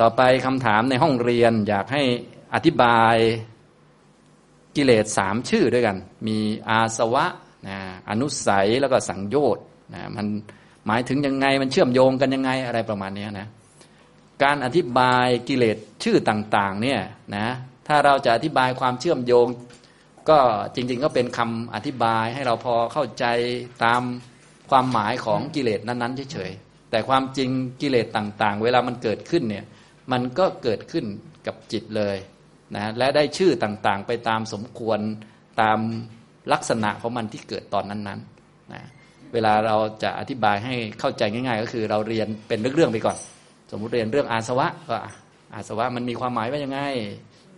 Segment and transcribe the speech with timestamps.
[0.00, 2.02] ต่อไปคำถามในห้องเรียนอยากให้
[2.54, 3.16] อธิบาย
[4.76, 7.26] กิเลสสามชื่อด้วยกัน มีอาสวะ
[7.68, 7.78] นะ
[8.10, 10.26] อนุสัยแล้วก็สังโยชน์นะมัน
[10.86, 13.46] หมายถึงยังไงมันเชื่อมโยงกันยังไงอะไรประมาณนี้นะ
[14.42, 17.00] การอธิบายกิเลสชื่อต่างๆเนี่ย
[17.36, 17.46] นะ
[17.88, 19.46] ถ้าเราจะอธิบายความเชื่อมโยง
[20.28, 20.38] ก็
[20.74, 23.24] จริง ๆ ก็เป็นคำอธิบายให้เราพอเข้าใจ
[23.84, 24.02] ตาม
[24.70, 27.50] ความหมายของกิเลสนั้นๆเฉยๆแต่ความจริง
[27.80, 29.64] กิเลสต่างๆ เวลามันเกิดขึ้นเนี่ย
[30.12, 31.04] มันก็เกิดขึ้น
[31.46, 32.16] กับจิตเลย
[32.74, 35.00] นะและได้ชื่อต่างๆ ไปตามสมควร
[35.60, 35.78] ตาม
[36.52, 38.82] ลักษณะของมันที่เกิดตอนนั้นๆนะ
[39.32, 43.16] เวลาเราจะอธิบายให้เข้าใจง่าย ๆ ก็คือเราเรียนเป็นเรื่องๆไปก่อน
[43.70, 44.96] สมมุติเรียนเรื่องอาสวะก็
[45.54, 46.80] อาสวะมันมีความหมายว่ายังไง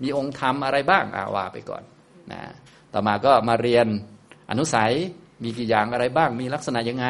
[0.02, 1.82] มีองค์ธรรมอะไรบ้างอาว่าไปก่อน
[2.32, 2.40] นะ
[2.92, 3.86] ต่อมาก็มาเรียน
[4.50, 4.92] อนุสัย
[5.42, 7.06] มีกี่อย่างอะไรบ้าง มีลักษณะยังไง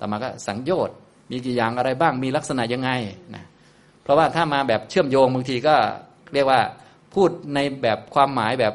[0.00, 0.96] ต่อมาก็สังโยชน์
[1.30, 2.90] มีกี่อย่างอะไรบ้าง มีลักษณะยังไง
[3.34, 3.44] นะ
[4.08, 5.74] เพราะว่าถ้ามาแบบเชื่อมโยงบางทีก็
[6.34, 6.60] เรียกว่า
[7.14, 8.74] พูดในแบบความหมายแบบ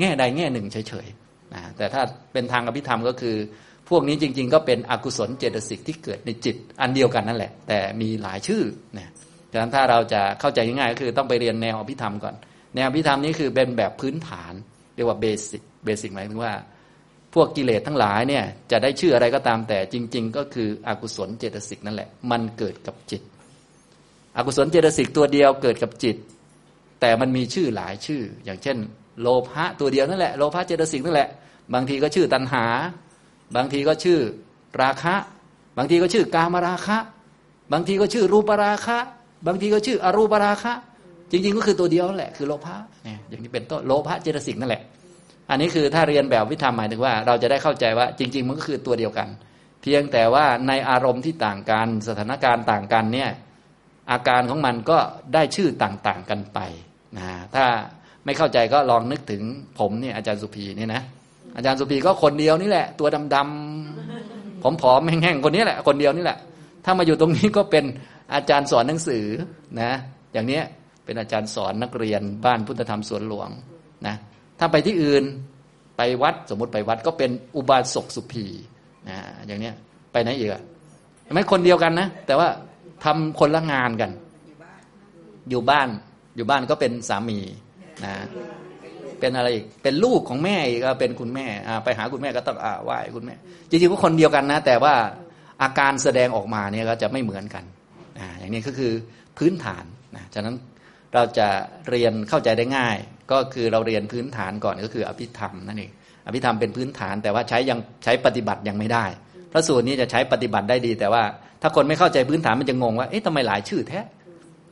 [0.00, 3.36] แง่ใดแง่หนึ่งเฉยๆนะแต่ถ้าเป็นทางอภิธรรมก็คือ
[3.88, 8.62] พวกนี้จริง ๆ ก็เป็นอกุศลเจตสิกที่เกิดในจิตอันเดียวกันนั่นแหละ แต่มีหลายชื่อ
[8.98, 9.10] นะ
[9.50, 12.34] ดังนั้นถ้าเราจะเข้าใจง่ายๆก็คือต้องไปเรียนแนวอภิธรรมก่อน
[12.74, 14.52] แนวอภิธรรมนี้คือเป็นแบบพื้นฐาน
[14.94, 16.54] เรียกว่าเบสิกเบสิกหมายถึงว่า
[17.34, 23.22] พวกกิเลสทั้งหลายเนี่ยจะได้ชื่ออะไรก็ตามแต่จริง ๆ ก็คืออกุศลเจตสิกนั่นแหละ มันเกิดกับจิต
[24.36, 26.16] อกุศลเจตสิกตัวเดียวเกิดกับจิต
[27.00, 28.76] แต่มันมีชื่อหลายชื่อ อย่างเช่น
[29.20, 31.28] โลภะตัวเดียวนั่นแหละโลภะเจตสิกนั่นแหละ
[31.74, 32.64] บางทีก็ชื่อตัณหา
[33.56, 34.18] บางทีก็ชื่อ
[34.82, 35.14] ราคะ
[35.78, 36.98] บางทีก็ชื่อกามราคะ
[37.72, 38.98] บางทีก็ชื่อรูปราคะ
[39.46, 40.72] บางทีก็ชื่ออรูปราคะ
[41.30, 44.82] จริง ๆ ก็คือตัวเดียวนั่นแหละคือโลภะเนี่ยอย่างนี้เป็นต้นโลภะเจตสิกนั่นแหละ
[45.50, 49.28] อันนี้คือถ้าเรียนแบบวิธรรมหมายถึงว่า เราจะได้เข้าใจว่า จริง ๆ มันก็คือตัวเดียวกัน
[49.82, 53.30] เพียงแต่ว่าในอารมณ์ที่ต่างกันสถานการณ์ต่างกันเนี่ย
[54.10, 54.98] อาการของมันก็
[55.34, 56.58] ได้ชื่อต่างๆกันไป
[57.18, 57.64] นะถ้า
[58.24, 59.42] ไม่เข้าใจก็ลองนึกถึง
[59.78, 61.02] ผมเนี่ยอาจารย์สุภีเนี่ยนะ
[61.56, 66.38] อาจารย์สุภีก็คนเดียวนี่แหละ ตัวดำๆผอมๆแห้งๆคนนี้แหละ คนเดียวนี่แหละ
[66.84, 67.84] ถ้ามาอยู่ตรงนี้ก็เป็น
[68.34, 69.24] อาจารย์สอนหนังสือ
[69.80, 69.92] นะ
[70.32, 70.60] อย่างนี้
[71.04, 73.48] เป็นอาจารย์สอนนักเรียนบ้านพุทธธรรมสวนหลวง
[74.06, 74.14] นะ
[74.58, 75.24] ถ้าไปที่อื่น
[75.96, 78.46] ไปวัดสมมติไปวัดก็เป็นอุบาสกสุภี
[79.08, 79.16] นะ
[79.46, 79.74] อย่างเนี้ย
[80.12, 80.62] ไปไหนอีกอะ
[81.34, 82.48] ไม่คนเดียวกันนะ แต่ว่า
[83.04, 84.10] ทำคนละงานกัน
[85.50, 85.88] อยู่บ้าน
[86.36, 87.38] อยู่บ้านก็เป็นสามี
[88.04, 88.14] นะ
[89.20, 91.46] เป็นอะไรอีก เป็นลูกของแม่อีกเป็นคุณแม่
[91.84, 93.34] ไปหาคุณแม่ก็ต้องไหว้คุณแม่
[93.70, 94.94] จริงๆก็คนเดียวกันนะ แต่ว่า
[95.62, 97.64] อาการแสดงออกมาเนี่ยก็จะไม่เหมือนกัน
[98.38, 98.92] อย่างนี้ก็คือ
[99.38, 99.84] พื้นฐาน
[100.16, 100.54] นะฉะนั้น
[101.14, 101.48] เราจะ
[101.90, 102.96] เรียนเข้าใจได้ง่าย
[103.32, 105.90] ก็คือเราเรียนพื้นฐานก่อนก็คืออภิธรรมนั่นเอง
[106.26, 109.04] อภิธรรมเป็นพื้นฐานแต่ว่าใช้ยังใช้ปฏิบัติยังไม่ได้
[109.52, 111.22] พระสูตรนี้จะใช้ปฏิบัติได้ดี แต่ว่า
[111.62, 114.00] ถ้าคนไม่เข้าใจพื้นฐานมันจะงงว่าเอ๊ะทำไมหลายชื่อแท้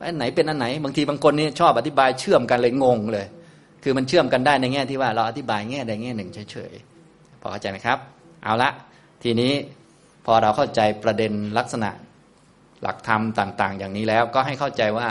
[0.03, 3.25] อันไหนเป็นอันไหน บางทีบางคนนี่ชอบอธิบายเชื่อมกันเลยงงเลย
[3.83, 7.97] คือมันเชื่อมกันได้ในแง่ที่ว่าเราอธิบายแง่ใดแง่หนึ่งเฉยๆพอเข้าใจไหมครับ
[8.43, 8.69] เอาละ
[9.23, 9.53] ทีนี้
[10.25, 11.89] พอเราเข้าใจประเด็นลักษณะ
[12.81, 15.09] หลักธรรมต่าง ๆ อย่างนี้แล้วก็ให้เข้าใจว่า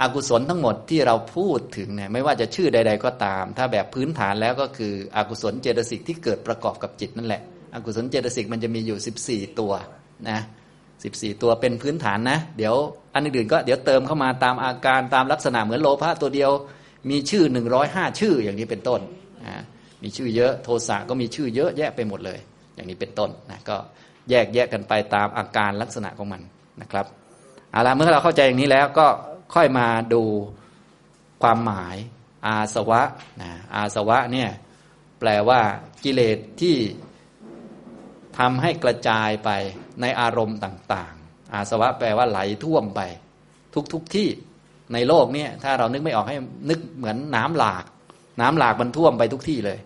[0.00, 7.42] อากุศลทั้งหมดที่เราพูดถึงเนี่ยไม่ว่าจะชื่อใด ๆ ก็ตาม ถ้าแบบพื้นฐานแล้วก็คืออกุศลเจตสิกที่เกิดประกอบกับจิตนั่นแหละ
[7.74, 9.72] อกุศลเจตสิกมันจะมีอยู่ 14 ตัว
[10.30, 10.40] นะ
[11.04, 12.74] สิบสี่ตัวเป็นพื้นฐานนะ เดี๋ยว
[13.14, 16.50] อันอื่นก็เดี๋ยวเติมเข้ามาตามอาการตามลักษณะเหมือนโลภะตัวเดียว
[17.10, 19.00] มีชื่อหนึ่งร้อยห้าชื่ออย่างนี้เป็นต้น
[20.02, 22.38] มีชื่อเยอะโทสะก็มีชื่อเยอะแยะไปหมดเลย
[22.74, 23.76] อย่างนี้เป็นต้นนะก็
[24.30, 26.42] แยกแยกกันไปตามอาการลักษณะของมัน
[26.80, 27.06] นะครับ
[27.72, 29.06] เอาละเมื่อเราเข้าใจอย่างนี้แล้วก็
[29.54, 30.22] ค่อยมาดู
[31.42, 31.96] ความหมาย
[32.46, 33.02] อาสวะ
[33.42, 34.50] นะอาสวะเนี่ย
[35.20, 35.60] แปลว่า
[36.04, 36.76] กิเลสที่
[38.38, 39.50] ทำให้กระจายไป
[40.00, 43.00] ในอารมณ์ต่าง ๆ อาสวะแปลว่าไหลท่วมไป
[43.74, 44.28] ทุกทุกที่
[44.92, 46.36] ในโลกเนี่ยถ้าเรานึกไม่ออกให้
[46.70, 47.84] นึกเหมือนน้ำหลาก
[48.40, 49.78] น้ำหลากมันท่วมไปทุกที่เลย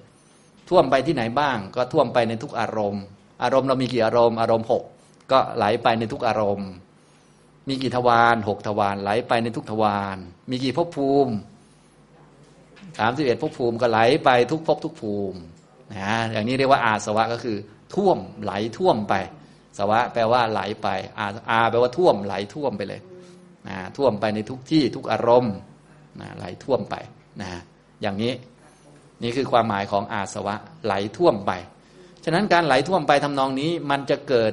[0.68, 3.02] ท่วมไปที่ไหนบ้าง ก็ท่วมไปในทุกอารมณ์
[3.42, 4.84] อารมณ์เรามีกี่อารมณ์อารมณ์หก
[5.32, 6.68] ก็ไหลไปในทุกอารมณ์
[7.68, 10.16] มีกี่ทวารหกทวารไหลไปในทุกทวาร
[10.50, 11.32] มีกี่ภพภูมิ
[12.98, 15.38] สามสิบเอ็ดภพภูมิก็ไหลไปทุกภพทุกภูมิ
[15.94, 17.56] นะอย่างนี้เรียกว่าอาสวะก็คือ
[17.94, 19.14] ท่วมไหลท่วมไป
[19.78, 20.88] สวะแปลว่าไหลไป
[21.18, 23.00] อาอาแปลว่าท่วมไหลท่วมไปเลย
[23.68, 25.54] นะท่วมไปในทุกที่ทุกอารมณ์
[26.20, 26.94] นะไหลท่วมไป
[27.40, 27.48] นะ
[28.02, 28.32] อย่างนี้
[29.22, 30.54] นี่คือความหมายของอาสวะ
[30.84, 31.52] ไหลท่วมไป
[32.24, 34.52] ฉะนั้นการไหลท่วมไปทำนองนี้มันจะเกิด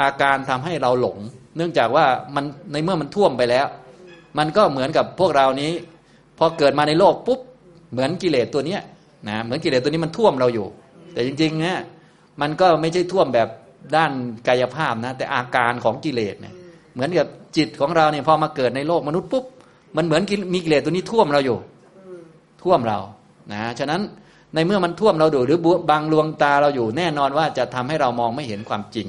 [0.00, 1.18] อาการทำให้เราหลง
[1.56, 3.66] เนื่องจากว่ามันในเมื่อมันท่วมไปแล้ว
[4.38, 5.72] มันก็เหมือนกับพวกเรานี้
[6.38, 7.40] พอเกิดมาในโลกปุ๊บ
[7.92, 8.78] เหมือนกิเลสตัวนี้
[9.28, 10.66] นะเหมือนกิเลสตัวนี้มันท่วมเราอยู่
[11.12, 11.78] แต่จริงๆเนี่ย
[12.40, 13.48] มันก็ไม่ใช่ท่วมแบบ
[13.96, 14.12] ด้าน
[14.48, 16.54] กายภาพนะ แต่อาการของกิเลสเนี่ย
[16.94, 17.26] เหมือนกับ
[17.56, 19.44] จิตของเราเนี่ยพอมาเกิดในโลกมนุษย์ปุ๊บ
[19.96, 20.22] มันเหมือน
[20.54, 21.58] มีกิเลสตัวนี้ท่วมเราอยู่
[22.62, 22.98] ท่วมเรา
[23.52, 24.00] นะฉะนั้น
[24.54, 25.58] ในเมื่อมันท่วมเราดูหรือ
[25.90, 29.08] บางลวงตาเราอยู่แน่นอนว่าจะทำให้เรามองไม่เห็นความจริง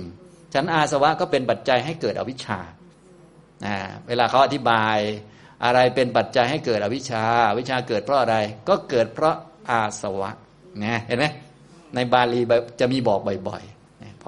[0.51, 2.59] ฉะนั้นอาสวะก็เป็นปัจจัยให้เกิดอวิชชา
[3.65, 3.75] นะ
[4.07, 4.97] เวลาเขาอธิบาย
[5.63, 7.23] อะไรเป็นปัจจัยให้เกิดอวิชชา
[7.57, 8.35] วิชาเกิดเพราะอะไร
[8.69, 9.35] ก็เกิดเพราะ
[9.69, 10.31] อาสวะ
[10.83, 11.25] นะเห็นไหม
[11.95, 12.41] ในบาลี
[12.79, 13.78] จะมีบอกบ่อยๆพอ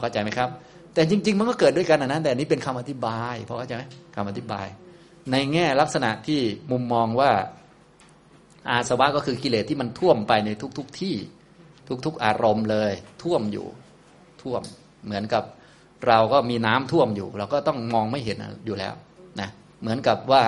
[0.02, 0.50] เข้าใจไหมครับ
[0.94, 3.84] แต่จริง ๆ มันก็เกิดด้วยกันนะแต่นี้เป็นคำอธิบายพอเข้าใจไหม
[4.16, 4.68] คำอธิบาย
[5.32, 7.32] ในแง่ลักษณะที่มุมมองว่า
[8.70, 11.16] อาสวะก็คือกิเลสที่มันท่วมไปในทุกๆทที่
[12.06, 12.92] ทุก ๆ อารมณ์เลย
[13.24, 13.68] ท่วมอยู่
[14.42, 14.62] ท่วม
[15.06, 15.44] เหมือนกับ
[16.08, 18.94] เราก็มีน้ำท่วมอยู่ เราก็ต้องมองไม่เห็นอยู่แล้ว
[19.40, 19.50] นะ
[19.82, 20.44] เหมือนกับว่า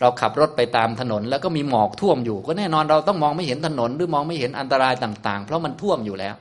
[0.00, 6.34] เราขับรถไปตามถนน แล้วก็มีหมอกท่วมอยู่ ก็แน่นอนเราต้องมองไม่เห็นถนนหรือมองไม่เห็นอันตรายต่าง ๆ เพราะมันท่วมอยู่แล้ว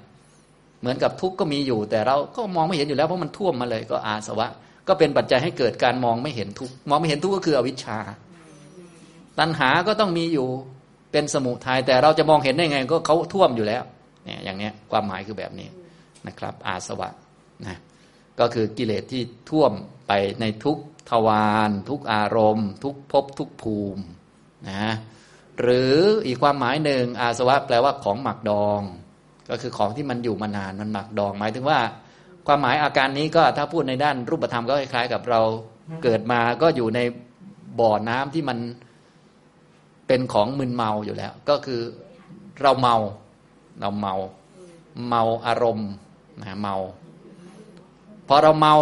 [0.79, 4.49] เหมือนกับทุกข์ก็มีอยู่ แต่เราก็มองไม่เห็นอยู่แล้วเพราะมันท่วมมาเลยก็อาสวะ
[4.87, 7.97] ก็เป็นปัจจัยให้เกิดการมองไม่เห็นทุกข์มองไม่เห็นทุกข์ก็คืออวิชชา
[9.39, 10.47] ตัณหาก็ต้องมีอยู่
[11.11, 13.83] เป็นสมุทัยแต่เราจะมองเห็นได้ไงก็เขาท่วมอยู่แล้ว
[14.25, 15.67] เนี่ยอย่างเนี้ยความหมายคือแบบนี้
[16.27, 17.09] นะครับ อาสวะ
[17.65, 17.77] นะ
[18.39, 19.71] ก็คือกิเลสที่ท่วม
[20.07, 20.11] ไป
[20.41, 20.77] ในทุก
[21.09, 24.03] ทวารทุกอารมณ์ ทุกภพทุกภูมิ
[24.69, 24.93] นะ
[25.61, 25.95] หรือ
[26.25, 28.81] อีกความหมายหนึ่งอาสวะแปลว่าของหมักดอง
[29.49, 31.79] ก็คือของที่มันอยู่มานานมันหมักดองหมายถึงว่า
[32.47, 35.41] ความหมายอาการนี้ก็ถ้าพูดในด้านรูปธรรมก็คล้ายๆกับเรา
[36.03, 36.99] เกิดมาก็อยู่ใน
[37.79, 38.57] บ่อน้ำที่มัน
[40.07, 41.81] เป็นของมึนเมาอยู่แล้ว ก็คือ
[42.61, 42.95] เราเมา
[43.79, 44.15] เราเมา
[45.09, 45.89] เมาอารมณ์
[46.39, 46.75] นะเมา
[48.27, 48.75] พอเราเมา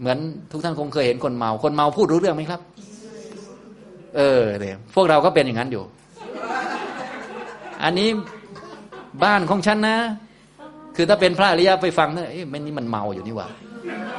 [0.00, 0.18] เหมือน
[0.50, 2.60] ทุกท่านคงเคยเห็นคนเมา คนเมาพูดรู้เรื่องไหมครับ
[4.16, 5.84] เออเนี่ยพวกเราก็เป็นอย่างนั้นอยู่
[7.82, 8.08] อันนี้
[9.22, 9.96] บ้านของฉันนะ
[10.96, 13.48] คือถ้าเป็นพระอริยะไปฟังเนี่ยเอ๊ะมันนี่มันเมาอยู่นี่หว่า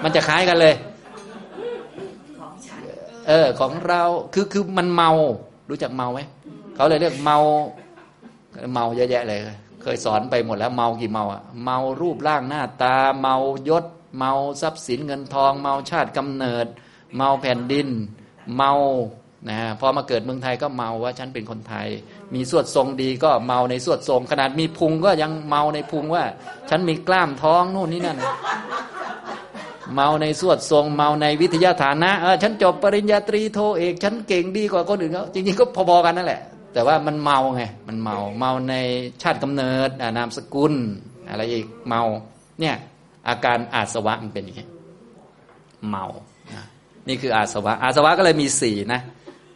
[0.04, 0.74] มันจะคล้ายกันเลย
[3.28, 4.04] เออของเรา
[4.34, 5.12] คือคือมันเมา
[5.70, 6.20] รู้จักเมาไหม
[6.76, 7.38] เขาเลยเรียกเมา
[8.74, 9.40] เมาเยอะแยะเลย
[9.82, 13.36] เคยสอนไปหมดแล้วเมากี่เมาอะเมารูปร่างหน้าตา เมา
[13.70, 13.86] ยศ
[14.18, 16.66] เมาทรัพย์สินเงินทอง เมาชาติกำเนิด
[17.16, 17.88] เมาแผ่นดิน
[18.56, 18.72] เมา
[19.50, 21.88] นะพอมาเกิดเมืองไทยก็เมาว่าฉันเป็นคนไทย
[22.34, 26.24] มีสวดทรงดีก็เมาในสวดทรง ขนาดมีพุงก็ยังเมาในพุงว่า
[26.70, 28.18] ฉันมีกล้ามท้องนู่นนี่นั่น
[29.96, 36.42] เมาในสวดทรง เมาในวิทยาฐานะเออฉันจบปริญญาตรีโทเอก ฉันเก่งดีกว่าคนอื่นเขาจริงๆก็พอๆกันนั่นแหละ
[36.74, 38.76] แต่ว่ามันเมาไงมันเมาเมาใน
[39.22, 40.74] ชาติกำเนิดนามสกุล
[41.30, 42.02] อะไรอีกเมา
[42.60, 42.76] เนี่ย
[43.28, 44.68] อาการอาสวะมันเป็นอย่างนี้
[45.90, 46.06] เมา
[47.08, 49.02] นี่คืออาสวะ อาสวะก็เลยมีสี่นะ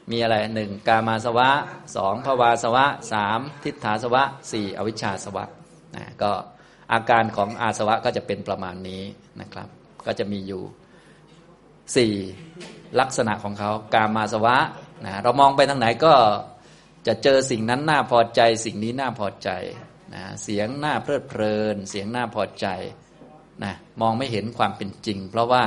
[0.10, 1.50] มีอะไรหนึ่งกามาสวะ
[1.96, 5.46] สองภวาสวะสามทิฏฐาสวะสี่อวิชชาสวะ
[5.96, 6.32] นะก็
[6.94, 9.04] อาการของอาสวะก็จะเป็นประมาณนี้
[9.42, 9.68] นะครับ
[10.06, 10.64] ก็จะมีอยู่
[11.96, 12.14] สี่
[13.00, 14.58] ลักษณะของเขากามาสวะ
[15.06, 16.14] นะเรามองไปทางไหนก็
[17.08, 19.50] จะเจอสิ่งนั้นน่าพอใจสิ่งนี้น่าพอใจ
[20.14, 22.68] นะเสียงน่าเพลิดเพลิน เสียงน่าพอใจ
[23.64, 25.64] นะมองไม่เห็นความเป็นจริง เพราะว่า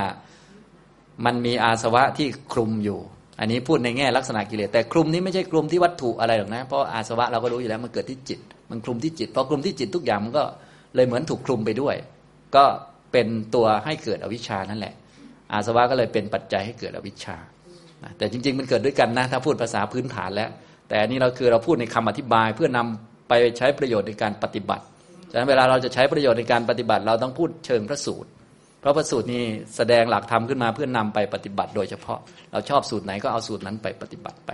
[1.24, 3.00] มันมีอาสวะที่คลุมอยู่
[3.40, 8.40] อันนี้พูดในแง่ลักษณะกิเลสแต่คลุมนี้ไม่ใช่คลุมที่วัตถุอะไรหรอกนะเพราะอาสวะเราก็รู้อยู่แล้วมันเกิดที่จิต
[8.70, 10.44] มันคลุมที่จิตพอคลุมที่จิตทุกอย่างมันก็
[10.94, 11.96] เลยเหมือนถูกคลุมไปด้วย
[12.56, 12.64] ก็
[13.12, 14.94] เป็นตัวให้เกิดอวิชชานั่นแหละ
[15.52, 17.36] อาสวะก็เลยเป็นปัจจัยให้เกิดอวิชชา
[18.18, 20.50] แต่จริง ๆ มันเกิดด้วยกันนะถ้าพูดภาษาพื้นฐานแล้ว
[20.88, 24.84] แต่อันนี้เราคือเราพูดในคำอธิบายเพื่อนำไปใช้ประโยชน์ในการปฏิบัติ
[25.30, 28.28] ฉะนั้นเวลาเราจะใช้ประโยชน์ในการปฏิบัติ เราต้องพูดเชิงพระสูตร
[28.86, 29.42] พราะพระสูตรนี้
[29.76, 32.18] แสดงหลักธรรมขึ้นมาเพื่อนนาไปปฏิบัติ โดยเฉพาะ
[32.52, 34.50] เราชอบสูตรไหนก็เอาสูตรนั้นไปปฏิบัติไป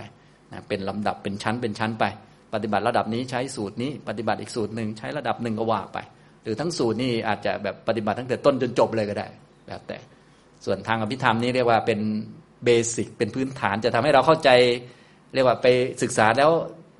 [0.51, 2.05] นะเป็นลำดับเป็นชั้นเป็นชั้นไป
[2.53, 5.97] ปฏิบัติระดับนี้ใช้สูตรนี้ ปฏิบัติอีกสูตรหนึ่งใช้ระดับหนึ่งก็ว่าไป
[6.43, 9.27] หรือทั้งสูตรนี่อาจจะแบบปฏิบัติตั้งแต่ต้นจนจบเลยก็ได้
[9.67, 9.97] แล้วแต่
[10.65, 11.99] ส่วนทางอภิธรรมนี่เรียกว่าเป็น
[12.65, 14.49] เบสิกเป็นพื้นฐานจะทำให้เราเข้าใจ
[15.33, 15.67] เรียกว่าไป
[16.01, 16.51] ศึกษาแล้ว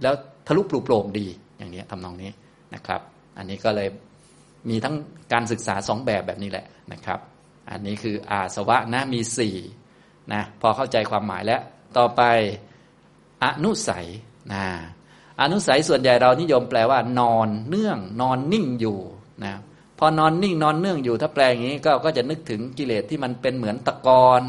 [0.04, 0.14] แล้ว
[0.48, 2.32] ทะลุปลุกโปร่งดีอย่างนี้ทำนองนี้
[2.76, 3.02] นะครับ
[3.38, 3.88] อันนี้ก็เลย
[4.70, 4.96] มีทั้ง
[5.34, 7.20] การศึกษาสองแบบแบบนี้แหละนะครับ
[7.72, 9.56] อันนี้คืออาสวะนะมีสี่
[10.34, 11.62] นะพอเข้าใจความหมายแล้ว
[11.98, 12.22] ต่อไป
[13.44, 14.06] อนุสัย
[14.54, 14.64] นะ
[15.42, 19.00] อนุสัยส่วนใหญ่เรานิยมแปลว่า นอนเนื่อง นอนนิ่งอยู่
[19.44, 19.54] นะ
[20.00, 24.42] พอนอนนิ่งนอนเนื่องอยู่ถ้าแปลอย่างนี้ก็ก็จะนึกถึงกิเลสที่มันเป็นเหมือนตะกอน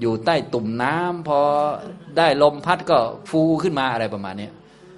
[0.00, 1.40] อยู่ใต้ตุ่มน้ำพอ
[2.16, 2.98] ได้ลมพัดก็
[3.30, 4.48] ฟูขึ้นมาอะไรประมาณนี้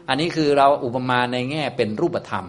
[0.09, 2.47] อันนี้คือเราอุปมาในแง่เป็นรูปธรรม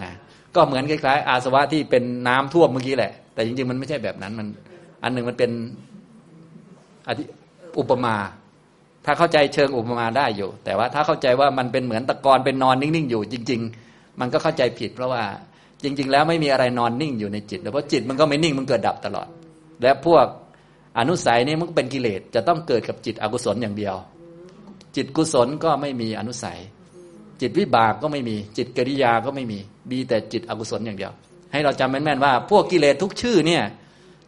[0.00, 0.10] นะ
[0.56, 4.46] ก็เหมือนคล้ายๆอาสวะที่เป็นน้ำท่วมเมื่อกี้แหละ แต่จริงๆมันไม่ใช่แบบนั้นมัน
[5.02, 5.50] อันหนึ่งมันเป็น
[7.78, 8.16] อุปมา
[9.04, 15.22] ถ้าเข้าใจเชิงอุปมาได้อยู่ แต่ว่าถ้าเข้าใจว่ามันเป็นเหมือนตะกอนเป็นนอนนิ่งๆอยู่ จริง ๆ มันก็เข้าใจผิด เพราะว่า
[15.82, 19.28] จริง ๆ แล้วไม่มีอะไรนอนนิ่งอยู่ในจิตเพราะจิตมันก็ไม่นิ่งมันเกิดดับตลอด
[19.82, 20.26] และพวก
[20.98, 23.94] อนุสัยนี่มันเป็นกิเลสจะต้องเกิดกับจิตอกุศลอย่างเดียว
[24.96, 26.58] จิตกุศลก็ไม่มีอนุสัย
[27.40, 29.58] จิตวิบากก็ไม่มี จิตกิริยาก็ไม่มี
[29.90, 31.12] มีแต่จิตอกุศลอย่างเดียว
[31.52, 33.62] ให้เราจำแม่นๆว่า พวกกิเลสทุกชื่อเนี่ย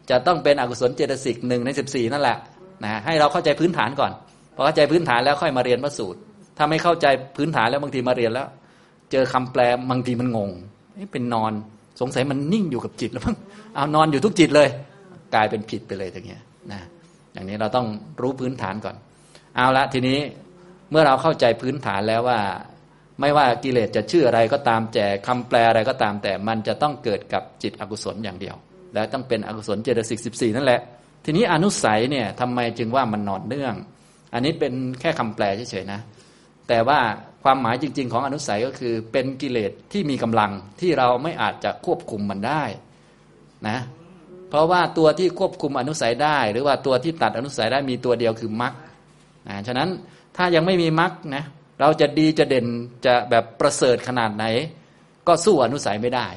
[0.09, 2.37] จะต้องเป็นอกุศลเจตสิกหนึ่งในสิบสี่นั่นแหละ
[2.83, 4.11] นะให้เราเข้าใจพื้นฐานก่อน
[4.55, 6.19] พอเข้าใจพื้นฐานแล้วค่อยมาเรียนพระสูตร
[6.57, 7.05] ถ้าไม่เข้าใจ
[7.37, 8.47] พื้นฐานแล้วบางทีมาเรียนแล้ว
[9.11, 9.61] เจอคำแปล
[9.91, 10.51] บางทีมันงง
[11.13, 11.51] เป็นนอน
[12.01, 13.35] สงสัยมันนิ่งอยู่กับจิตแล้วมั้ง
[13.75, 14.69] เอานอนอยู่ทุกจิตเลย
[15.33, 16.81] กลายเป็นผิดไปเลยอย่างเงี้ยนะ
[17.33, 17.87] อย่างนี้เราต้อง
[18.21, 18.95] รู้พื้นฐานก่อน
[19.55, 20.19] เอาละทีนี้
[20.91, 22.39] เมื่อเราเข้าใจพื้นฐานแล้วว่า
[23.19, 28.55] ไม่ว่ากิเลสจะชื่ออะไรก็ตามแต่คำแปลอะไรก็ตามแต่มันจะต้องเกิดกับจิตอกุศลอย่างเดียว
[28.93, 30.81] และต้องเป็นอกุศลเจตสิกสิบสี่นั่นแหละ
[31.25, 33.75] ทีนี้อนุสัยเนี่ยทำไมจึงว่ามันนอนเนื่อง
[34.33, 35.99] อันนี้เป็นแค่คำแปลเฉยๆนะ
[36.67, 36.99] แต่ว่า
[37.43, 42.63] ความหมายจริง ๆ ของอนุสัยก็คือเป็นกิเลสที่มีกำลังที่เราไม่อาจจะควบคุมมันได้
[43.67, 43.77] นะ
[44.49, 48.73] เพราะว่าตัวที่ควบคุมอนุสัยได้ หรือว่าตัวที่ตัดอนุสัยได้มีตัวเดียวคือมรรค
[49.47, 49.89] นะฉะนั้น
[50.37, 51.43] ถ้ายังไม่มีมรรคนะ
[51.81, 52.65] เราจะดีจะเด่น
[53.05, 54.45] จะแบบประเสริฐขนาดไหน
[55.27, 56.27] ก็สู้อนุสัยไม่ได้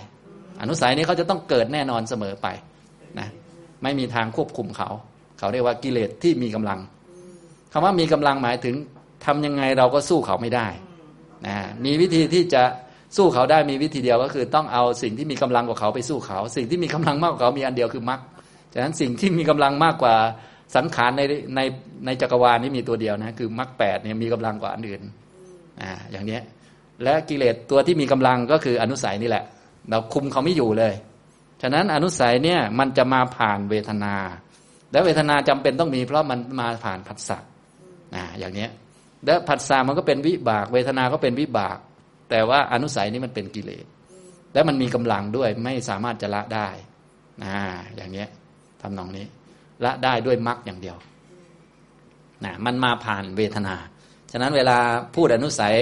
[0.61, 2.47] อนุสัยนี้เขาจะต้องเกิดแน่นอนเสมอไป
[3.19, 3.29] นะ
[3.83, 4.89] ไม่มีทางควบคุมเขา
[5.39, 6.79] เขาเรียกว่ากิเลสที่มีกำลัง
[7.73, 8.75] คำว่ามีกำลังหมายถึง
[9.25, 10.67] ทำยังไงเราก็สู้เขาไม่ได้
[11.47, 11.55] นะ
[11.85, 12.63] มีวิธีที่จะ
[13.17, 18.21] สู้เขาได้มีวิธีเดียวก็คือต้องเอาสิ่งที่มีกำลังกว่าเขาไปสู้เขา สิ่งที่มีกำลังมากกว่าเขามีอันเดียวคือมรรค
[18.73, 20.15] ฉะนั้นสิ่งที่มีกำลังมากกว่า
[20.77, 21.23] สังขารใน
[21.57, 21.61] ใน
[22.07, 25.03] ในจักรวาลนี้มีตัวเดียวนะคือมรรคแปดเนี่ยมีกำลังกว่าอันอื่น
[25.83, 26.39] อ่าอย่างนี้
[27.03, 29.45] และกิเลสตัวที่มีกำลังก็คืออนุสัยนี่แหละ
[29.91, 30.95] เราคุมเขาไม่อยู่เลย
[31.63, 34.15] ฉะนั้นอนุสัยเนี่ยมันจะมาผ่านเวทนา
[34.93, 37.39] แล้วเวทนาจำเป็นต้องมี เพราะมันมาผ่านผัสสะ
[38.15, 38.67] อ่าอย่างนี้
[39.25, 41.79] และผัสสะมันก็เป็นวิบาก เวทนาก็เป็นวิบาก
[42.31, 43.85] แต่ว่าอนุสัยนี้มันเป็นกิเลส
[44.55, 46.69] และมันมีกำลังด้วยไม่สามารถจะละได้
[47.43, 47.55] นะ
[47.97, 48.29] อย่างเงี้ย
[48.83, 49.27] ทำนองนี้
[49.85, 50.97] ละได้ด้วยมรรคอย่างเดียว
[52.45, 53.75] นะมันมาผ่านเวทนา
[54.33, 54.79] ฉะนั้นเวลา
[55.15, 55.77] พูดอนุสัย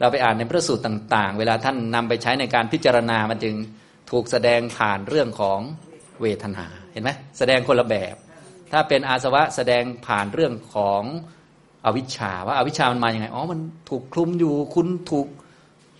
[0.00, 3.54] เราไปอ่านในพระสูตรต่าง ๆ เวลาท่านนำไปใช้ในการพิจารณามันจึง
[4.10, 5.60] ถูกแสดงผ่านเรื่องของ
[6.22, 8.14] เวทนาเห็นไหมแสดงคนละแบบ
[8.72, 11.02] ถ้าเป็นอาสวะแสดงผ่านเรื่องของ
[11.86, 13.60] อวิชชาว่าอาวิชชามันมาอย่างไงอ๋อมัน
[13.90, 15.26] ถูกคลุมอยู่ คุณถูก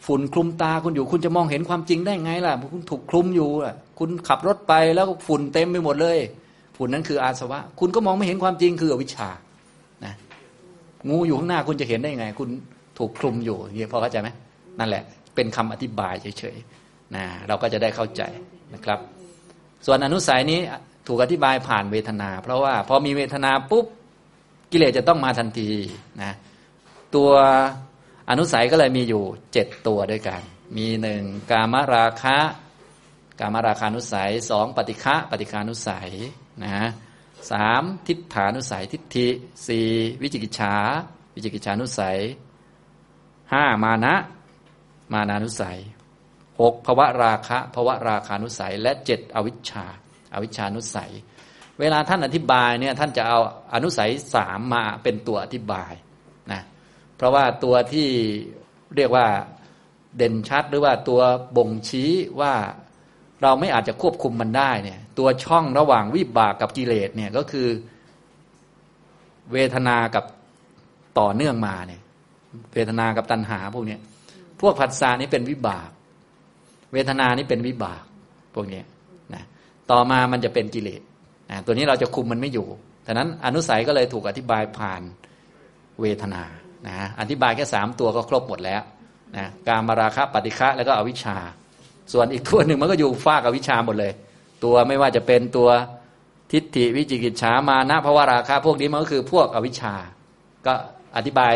[0.06, 6.18] ฝุ่นคลุมตาคุณอยู่ คุณจะมองเห็นความจริงได้ไงล่ะคุณถูกคลุมอยู่อะคุณขับรถไปแล้วฝุ่นเต็มไปหมดเลย
[6.76, 9.28] ฝุ่นนั้นคืออาสวะ คุณก็มองไม่เห็นความจริงคืออวิชชา
[11.08, 12.48] งูอยู่ข้างหน้าคุณจะเห็นได้ยังไง คุณ
[12.98, 14.28] ถูกคลุมอยู่อย่างนี้พอเข้าใจไหม
[14.78, 15.02] นั่นแหละ
[15.34, 18.22] เป็นคำอธิบายเฉยๆนะเราก็จะได้เข้าใจ
[18.74, 18.98] นะครับ
[19.86, 20.60] ส่วนอนุสัยนี้
[21.08, 23.86] ถูกอธิบายผ่านเวทนา เพราะว่าพอมีเวทนาปุ๊บ
[24.72, 25.70] กิเลสจะต้องมาทันที
[26.22, 26.32] นะ
[27.14, 27.30] ตัว
[28.30, 30.40] อนุสัยก็เลยมีอยู่เจ็ดตัวด้วยกัน
[30.76, 32.38] มีหนึ่งกามราคะ
[33.40, 36.10] กามราคานุสัยสองปฏิฆะปฏิฆานุสัย
[36.64, 36.86] นะ
[37.50, 39.26] สามทิฏฐานุสัยทิฏฐิ
[39.66, 39.86] สี่
[40.22, 40.74] วิจิกิจฉา
[41.34, 42.18] วิจิกิจฉานุสัย
[43.52, 44.14] ห้ามานะ
[45.12, 45.78] มานานุสัย
[46.60, 49.86] หกภวะราคะภวะราคานุสัย และเจ็ดอวิชชา
[50.34, 51.12] อาวิชชานุสัย
[51.80, 53.38] เวลาท่านอธิบายเนี่ยท่านจะเอา
[53.74, 55.92] อนุสัยสามมาเป็นตัวอธิบาย
[56.52, 56.62] นะ
[57.16, 58.08] เพราะว่าตัวที่
[58.96, 59.26] เรียกว่า
[60.16, 61.20] เด่นชัดหรือว่าตัว
[61.56, 62.54] บ่งชี้ว่า
[63.42, 67.68] เราไม่อาจจะควบคุมมันได้เนี่ย ตัวช่องระหว่างวิบากกับกิเลสเนี่ยก็คือ
[69.52, 70.24] เวทนากับ
[71.18, 72.00] ต่อเนื่องมาเนี่ย
[72.74, 73.96] เวทนากับตัณหาพวกนี้
[74.60, 75.90] พวกผัสสะนี้เป็นวิบาก
[76.92, 78.02] เวทนานี้เป็นวิบาก
[78.54, 78.82] พวกนี้
[79.34, 79.42] นะ
[79.90, 81.02] ต่อมามันจะเป็นกิเลส
[81.50, 82.66] นะตัวนี้เราจะคุมมันไม่อยู่
[83.06, 85.02] ฉะนั้นอนุสัยก็เลยถูกอธิบายผ่าน
[86.00, 86.42] เวทนา
[86.88, 88.82] นะอธิบายแค่สามตัวก็ครบหมดแล้ว
[89.36, 91.36] นะการมาราคะปฏิฆะแล้วก็อวิชชา
[92.12, 94.12] ส่วนอีกตัวหนึ่งมันก็อยู่ฟากอวิชชาหมดเลย
[94.64, 95.68] ตัวไม่ว่าจะเป็นตัว
[96.52, 99.94] ทิฏฐิวิจิกิจฉามานะภวราคะพวกนี้มันก็คือพวกอวิชชา
[100.66, 100.72] ก็
[101.16, 101.54] อธิบาย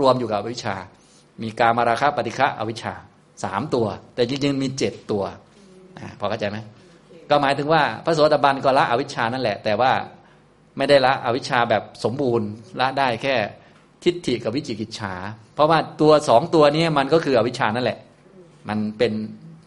[0.00, 0.74] รวมอยู่กับอวิชชา
[1.42, 2.94] มีการมาราคะปฏิฆะอวิชชา
[3.44, 5.24] สามตัว แต่จริงๆมีเจ็ดตัว
[6.18, 6.58] พอเข้าใจไหม
[7.30, 9.92] ก็หมายถึงว่าพระโสดาบันก็ละอวิชชานั่นแหละ แต่ว่า
[10.76, 12.48] ไม่ได้ละอวิชชาแบบสมบูรณ์
[12.80, 13.34] ละได้แค่
[14.04, 15.14] ทิฏฐิกับวิจิกิจฉา
[15.54, 17.98] เพราะว่าตัวสองตัวนี้มันก็คืออวิชชานั่นแหละ
[18.68, 19.12] มันเป็น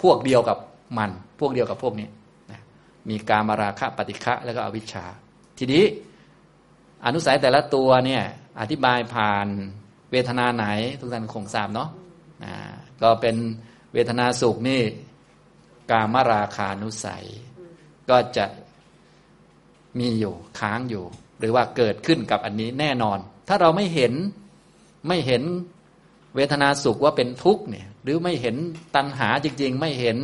[0.02, 0.58] พวกเดียวกับ
[0.98, 2.08] มัน พวกเดียวกับพวกนี้
[2.52, 2.62] นะ
[3.10, 5.06] มีการมาราคะปฏิฆะแล้วก็อวิชชา
[5.58, 5.84] ทีนี้
[7.06, 8.24] อนุสัยแต่ละตัวเนี่ย
[8.60, 9.48] อธิบายผ่าน
[10.12, 10.66] เวทนาไหน
[11.00, 11.90] ทุกท่านคงทราบเนาะ
[12.44, 12.54] นะ
[13.02, 13.36] ก็เป็น
[13.94, 14.82] เวทนาสุขนี่
[15.92, 17.26] กามราคานุสัย
[18.10, 18.46] ก็จะ
[20.00, 21.06] มีอยู่ค้างอยู่
[21.40, 24.14] หรือว่าเกิดขึ้นกับอันนี้แน่นอน ถ้าเราไม่เห็น
[25.08, 25.44] ไม่เห็น
[26.38, 28.56] เวทนาสุขว่าเป็นทุกข์เนี่ยหรือไม่เห็น
[28.96, 30.18] ตัณหาจริง ๆ ไม่เห็น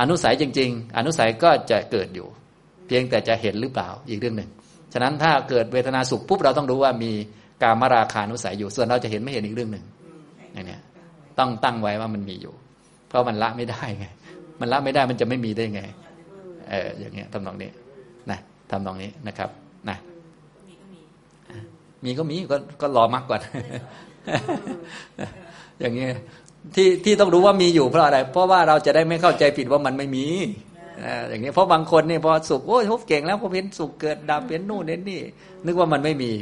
[0.00, 2.26] อนุสัยจริง ๆ อนุสัยก็จะเกิดอยู่
[2.86, 4.50] เพียงแต่จะเห็นหรือเปล่าอีกเรื่องหนึ่ง
[4.92, 7.12] ฉะนั้นถ้าเกิดเวทนาสุขปุ๊บเราต้องรู้ว่ามี
[7.62, 9.84] กามราคานุสัยอยู่ ส่วนเราจะเห็นไม่เห็นอีกเรื่องหนึ่ง
[10.54, 10.80] อย่างเนี้ย
[11.38, 12.54] ต้องตั้งไว้ว่ามันมีอยู่
[13.08, 14.06] เพราะมันละไม่ได้ไง
[14.60, 15.82] มันละไม่ได้มันจะไม่มีได้ไง
[16.70, 17.70] เอออย่างเงี้ยทำนองนี้
[18.30, 18.38] นะ
[18.70, 19.50] ทำนองนี้นะครับ
[19.88, 19.96] นะ
[22.04, 23.38] มีก็มีก็ก็รอมากกว่า
[25.80, 26.12] อย่างเงี้ย
[26.74, 30.26] ที่ที่ต้องรู้ว่ามีอยู่เพราะอะไร เพราะว่าเราจะได้ไม่เข้าใจผิดว่ามันไม่มี
[31.28, 35.20] อย่างนี้เพราะบางคนเนี่ยพอสุขโอ้ยพบเก่งแล้วพอเห็นสุขเกิดดับเห็นนู่นเห็นนี่
[35.66, 36.32] นึกว่ามันไม่มี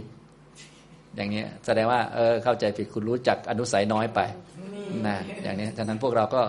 [1.17, 4.21] อย่างนี้แสดงว่าเออเข้าใจผิดคุณรู้จักอนุสัยน้อยไป
[5.07, 6.43] นะอย่างนี้ฉะนั้นพวกเราก็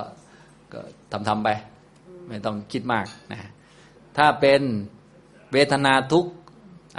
[0.74, 0.80] ก็
[1.12, 1.50] ทำทำไป
[2.28, 3.40] ไม่ต้องคิดมากนะ
[4.18, 4.62] ถ้าเป็น
[5.54, 6.32] เวทนาทุกข์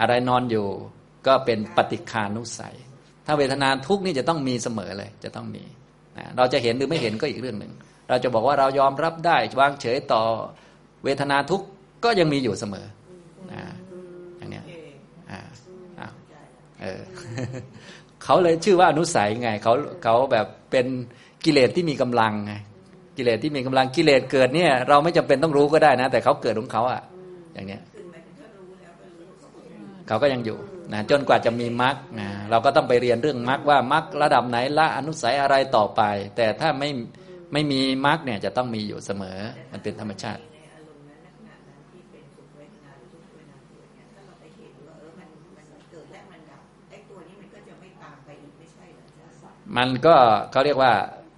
[0.00, 0.66] อะไรนอนอยู่
[1.26, 2.76] ก็เป็นปฏิคานุสัย
[3.30, 5.64] ถ้าเวทนาทุกข์นี่จะต้องมีเสมอเลย จะต้องมี
[6.18, 7.72] นะเราจะเห็นหรือไม่เห็นก็อีกเรื่องหนึ่ง
[8.08, 10.22] เราจะบอกว่าเรายอมรับได้วางเฉยต่อ
[11.04, 11.66] เวทนาทุกข์
[12.04, 12.86] ก็ยังมีอยู่เสมอ
[13.52, 13.62] นะ
[14.38, 14.64] อย่างเนี้ย
[15.30, 15.40] อ่า
[16.80, 17.00] เออ
[18.24, 20.86] เขาเลยชื่อว่าอนุสัยไงเขาเขาแบบเป็น
[21.44, 22.54] กิเลสที่มีกำลังไง
[23.16, 27.00] กิเลสที่มีกำลังกิเลสเกิดเนี่ย เราไม่จำเป็นต้องรู้ก็ได้นะ แต่เขาเกิดของเขาอะ
[27.54, 27.82] อย่างเนี้ย
[30.08, 30.58] เขาก็ยังอยู่
[30.92, 36.02] นะจนกว่าจะมีมรรคนะเราก็ต้องไปเรียนเรื่องมรรคว่ามรรคระดับไหนละอนุสัยอะไรต่อไป
[36.36, 36.90] แต่ถ้าไม่
[37.52, 39.38] ไม่มีมรรคเนี่ยจะต้องมีอยู่เสมอ
[39.72, 40.42] มันเป็นธรรมชาติ
[49.76, 50.16] มันก็
[50.52, 50.92] เขาเรียกว่า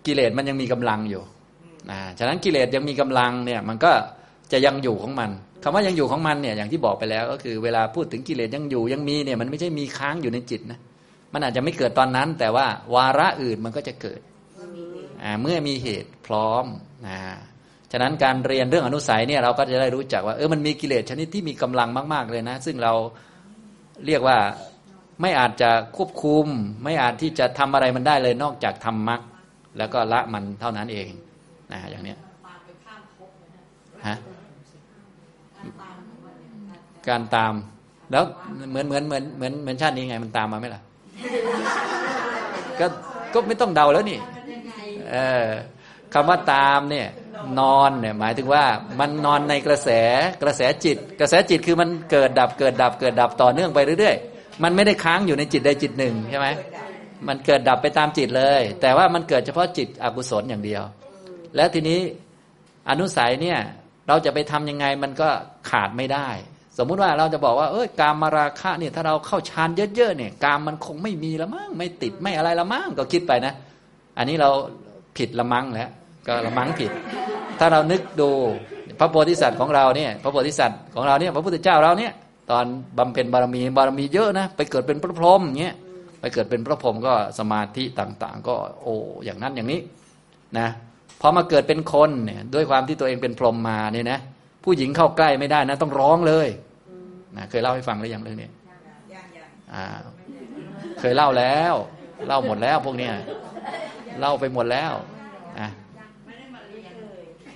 [0.07, 1.23] กิเลสมันยังมีกำลังอยู่
[1.91, 3.93] นะฉะนั้นกิเลสยังมีกำลังเนี่ยมันก็
[4.53, 5.31] จะยังอยู่ของมัน
[5.63, 10.79] คำว่ายังอยู่ของมันเนี่ยอย่างที่บอกไปแล้ว ก็คือเวลาพูดถึงกิเลสยังอยู่ยังมีเนี่ยมันไม่ใช่มีค้างอยู่ในจิตนะ
[11.33, 14.21] มันอาจจะไม่เกิดตอนนั้น แต่ว่าวาระอื่นมันก็จะเกิด
[15.43, 16.65] เมื่อมีเหตุพร้อม
[17.07, 17.19] นะ
[17.93, 22.93] ฉะนั้นการเรียนเรื่องอนุสัยเนี่ยเราก็จะได้รู้จักว่าเออมันมีกิเลสชนิดที่มีกำลังมาก ๆเลยนะ ซึ่งเรา
[24.07, 24.39] เรียกว่า
[25.23, 26.47] ไม่อาจจะควบคุม
[26.85, 29.21] ไม่อาจที่จะทำอะไรมันได้เลยนอกจากทำมรรค
[29.79, 31.09] แล้วก็ละมันเท่านั้นเอง
[31.73, 32.19] นะอย่างเนี้ย
[34.07, 34.17] ฮะ
[37.09, 37.55] การตาม
[38.11, 38.25] แล้ว
[38.71, 40.83] เหมือนเหมือนเหมือนเหมือนเหมือนชาตินี้ไงมันตามมาไหมล่ะ
[42.81, 42.87] ก็
[43.33, 44.19] ก็ไม่ต้องเดาแล้วนี่
[45.11, 45.49] เออ
[46.15, 47.07] คำว่าตามเนี่ย
[47.61, 48.65] นอนเนี่ยหมายถึงว่า
[49.01, 49.89] มันนอนในกระแส
[50.43, 56.49] กระแสจิต กระแสจิตคือมันเกิดดับเกิดดับเกิดดับต่อเนื่องไปเรื่อยๆ มันไม่ได้ค้างอยู่ในจิตใดจิตหนึ่งใช่ไหม
[57.29, 60.83] มันเกิดดับไปตามจิตเลย แต่ว่ามันเกิดเฉพาะจิตอกุศลอย่างเดียว
[61.57, 62.01] แล้วทีนี้
[62.91, 63.59] อนุสัยเนี่ย
[64.09, 65.29] เราจะไปทํำยังไงมันก็
[65.71, 66.29] ขาดไม่ได้
[66.81, 73.53] สมมุติว่าเราจะบอกว่าเอ้ยกามมาราคะเนี่ยถ้าเราเข้าฌานเยอะๆเนี่ยกามมันคงไม่มีละมั้งไม่ติดไม่อะไรละมั้งก็คิดไปนะ
[74.19, 74.51] อันนี้เรา
[75.17, 75.91] ผิดละมั้งแล้ว
[76.27, 76.91] ก็ละมั้งผิด
[77.59, 78.29] ถ้าเรานึกดู
[78.99, 82.13] พระโพธิสัตว์ของเราเนี่ยพระโพธิสัตว์ของเราเนี่ยพระพุทธเจ้าเราเนี่ย
[82.51, 82.65] ตอน
[82.99, 85.75] บำเพ็ญบารมีบารมีเยอะนะไปเกิดเป็นพระพรหมอย่างเงี้ย
[86.21, 89.81] ไปเกิดเป็นพระพรหมก็สมาธิต่าง ๆ ก็โอ้อย่างนั้นอย่างนี้
[90.59, 90.69] นะ
[91.21, 94.19] พอมาเกิดเป็นคนเนี่ยด้วยความที่ตัวเองเป็นพรหมมาเนี่ยนะ
[94.65, 96.49] ผู้หญิงเข้าใกล้ไม่ได้นะ ต้องร้องเลย
[97.37, 98.49] นะเคยเล่าให้ฟังหรือยังเรื่องนี้
[99.75, 99.85] อ่า
[101.01, 101.75] เคยเล่าแล้ว
[102.29, 103.15] เล่าหมดแล้วพวกเนี้ย
[104.21, 104.93] เล่าไปหมดแล้ว
[105.59, 105.69] อะ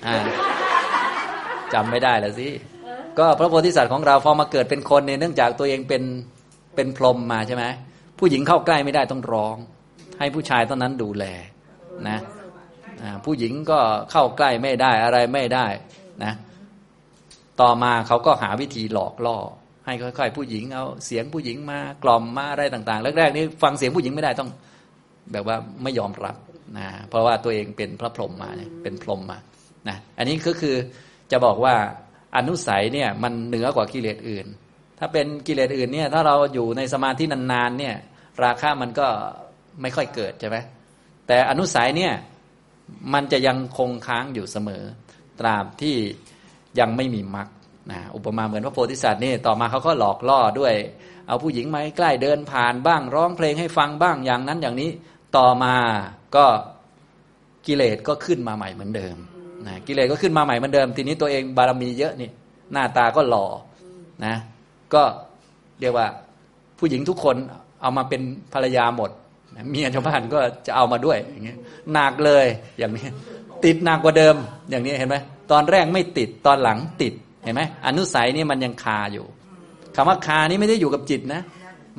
[0.06, 0.14] อ่า
[1.74, 2.48] จำไม่ได้แล้วสิ
[3.18, 6.02] ก็พระโพธิสัตว์ของเราพอมาเกิดเป็นคนเนี่ยเนื่องจากตัวเองเป็น
[6.74, 7.64] เป็นพรหมมาใช่ไหม
[8.18, 9.56] ผู้หญิงเข้าใกล้ไม่ได้ต้องร้อง
[10.18, 11.24] ให้ผู้ชายเท่านั้นดูแล
[12.08, 12.18] นะ
[13.24, 13.78] ผู้หญิงก็
[14.10, 15.66] เข้าใกล้ไม่ได้อะไรไม่ได้
[16.24, 16.32] นะ
[17.60, 19.38] ต่อมาเขาก็หาวิธีหลอกล่อ
[19.86, 24.50] ให้ค่อยๆผู้หญิงเอาเสียงผู้หญิงมากล่อมมาอะไรต่างๆแรกๆนี่ฟังเสียงผู้หญิงไม่ได้ต้อง
[25.32, 26.36] แบบว่าไม่ยอมรับ
[26.78, 29.38] นะเพราะว่าตัวเองเป็นพระพรหมมาเนี่ยเป็นพรหมมา
[29.88, 30.76] นะอันนี้ก็คือ
[31.30, 31.74] จะบอกว่า
[32.36, 34.46] อนุสัยเนี่ยมันเหนือกว่ากิเลสอื่น
[34.98, 37.94] ถ้าเป็นกิเลสอื่นเนี่ยถ้าเราอยู่ในสมาธินานๆเนี่ย
[38.44, 39.06] ราคามันก็
[39.82, 40.56] ไม่ค่อยเกิดใช่ไหม
[41.26, 42.12] แต่อนุสัยเนี่ย
[43.14, 44.82] มันจะยังคงค้างอยู่เสมอ
[45.40, 45.96] ตราบที่
[46.80, 47.48] ยังไม่มีมรรค
[47.90, 50.74] นะอุปมาเหมือนพระโพธิสัตว์นี่ต่อมาเขาก็หลอกล่อด้วย
[51.28, 54.90] เอาผู้หญิงมาใกล้เดินผ่านบ้างร้องเพลงให้ฟังบ้างอย่างนั้นอย่างนี้
[55.36, 55.74] ต่อมา
[56.36, 56.44] ก็
[57.66, 59.16] กิเลสก็ขึ้นมาใหม่เหมือนเดิม
[59.66, 62.30] นะกิเลสก็ขึ้นมาใหม่เหมือนเดิม ทีนี้ตัวเองบารมีเยอะนี่
[62.72, 63.46] หน้าตาก็หล่อ
[64.24, 64.34] นะ
[64.94, 65.02] ก็
[65.80, 66.06] เรียกว่า
[66.78, 67.36] ผู้หญิงทุกคน
[67.82, 69.10] เอามาเป็นภรรยาหมด
[69.70, 71.58] เมียชาวบ้านก็จะเอามาด้วยอย่างเงี้ย
[71.92, 72.46] หนักเลย
[72.78, 73.06] อย่างนี้
[73.64, 74.36] ติดหนักกว่าเดิม
[74.70, 75.16] อย่างนี้เห็นไหม
[75.50, 79.26] ตอนแรกไม่ติดตอนหลังติด เห็นไหมอนุสัยนี่มันยังคาอยู่
[79.96, 81.42] คำว่าคานี้ไม่ได้อยู่กับจิตนะ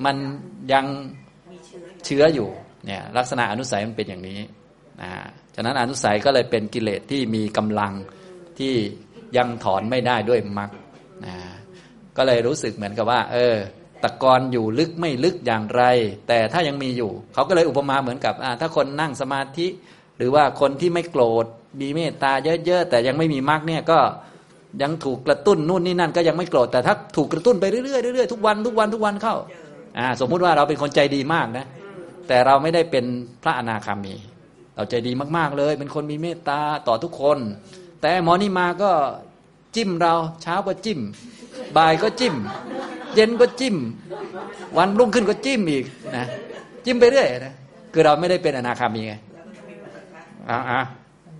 [0.06, 0.16] มัน
[0.74, 0.86] ยัง
[2.06, 2.48] เชื้ออยู่
[2.86, 4.40] เนี่ยลักษณะอนุสัยมันเป็นอย่างนี้
[5.02, 5.12] นะ
[5.56, 7.94] ฉะนั้นอนุสัยก็เลยเป็นกิเลสที่มีกำลัง
[8.60, 8.74] ที่
[9.38, 10.72] ยังถอนไม่ได้ด้วยมรรค
[11.26, 11.36] นะ
[12.18, 13.56] ก็เลยรู้สึกเหมือนกับว่า เออ
[14.04, 15.84] ตะกอนอยู่ลึกไม่ลึกอย่างไร
[16.28, 19.68] แต่ถ้ายังมีอยู่ เขาก็เลยอุปมาเหมือนกับถ้าคนนั่งสมาธิ
[20.18, 21.46] หรือว่าคนที่ไม่โกรธ
[21.82, 22.32] มีเมตตา
[22.66, 24.00] เยอะๆแต่ยังไม่มีมรรคเนี่ยก็
[24.82, 29.36] ยังถูกกระตุ้นนู่นนี่นั่นก็ยังไม่โกรธแต่ถ้าถูกกระตุ้นไปเรื่อยๆเรื่อยๆทุกวันทุกวันทุกวันเข้า
[29.98, 31.66] อ่าสมมุติว่าเราเป็นคนใจดีมากนะ
[32.28, 33.06] แต่เราไม่ได้เป็น
[33.44, 34.16] พระอนาคามี
[34.76, 37.38] เราใจดีมากๆเลย เป็นคนมีเมตตาต่อทุกคน
[38.02, 38.92] แต่หมอนี่มาก็
[39.76, 41.00] จิ้มเราเช้าก็จิ้ม
[41.78, 42.36] บ่ายก็จิ้ม
[43.16, 43.76] เย็นก็จิ้ม
[44.78, 45.86] วันรุ่งขึ้นก็จิ้มอีก
[46.16, 46.26] นะ
[46.86, 47.54] จิ้มไปเรื่อยนะ
[47.94, 49.14] คือเราไม่ได้เป็นอนาคามีไง
[50.50, 50.82] อ่า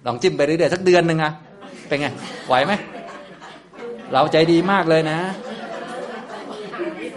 [0.06, 1.32] ลองจิ้มไปเรื่อยๆสักเดือนหนึ่งอะ
[1.88, 2.08] เป็นไง
[2.48, 2.74] ไหวไหม
[4.14, 5.20] เราใจดีมากเลยนะ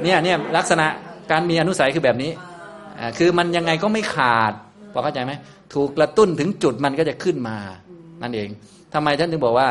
[0.03, 0.87] เนี่ยเนี่ยลักษณะ
[1.31, 2.31] การมีอนุสัยคือแบบนี้
[3.19, 4.53] คือมันยังไงก็ไม่ขาด
[4.93, 5.33] พอเข้าใจไหม
[5.75, 7.57] ถูกกระตุ้นถึงจุดมันก็จะขึ้นมา
[8.23, 8.49] นั่นเอง
[8.95, 9.69] ทำไมท่านถึงบอกว่า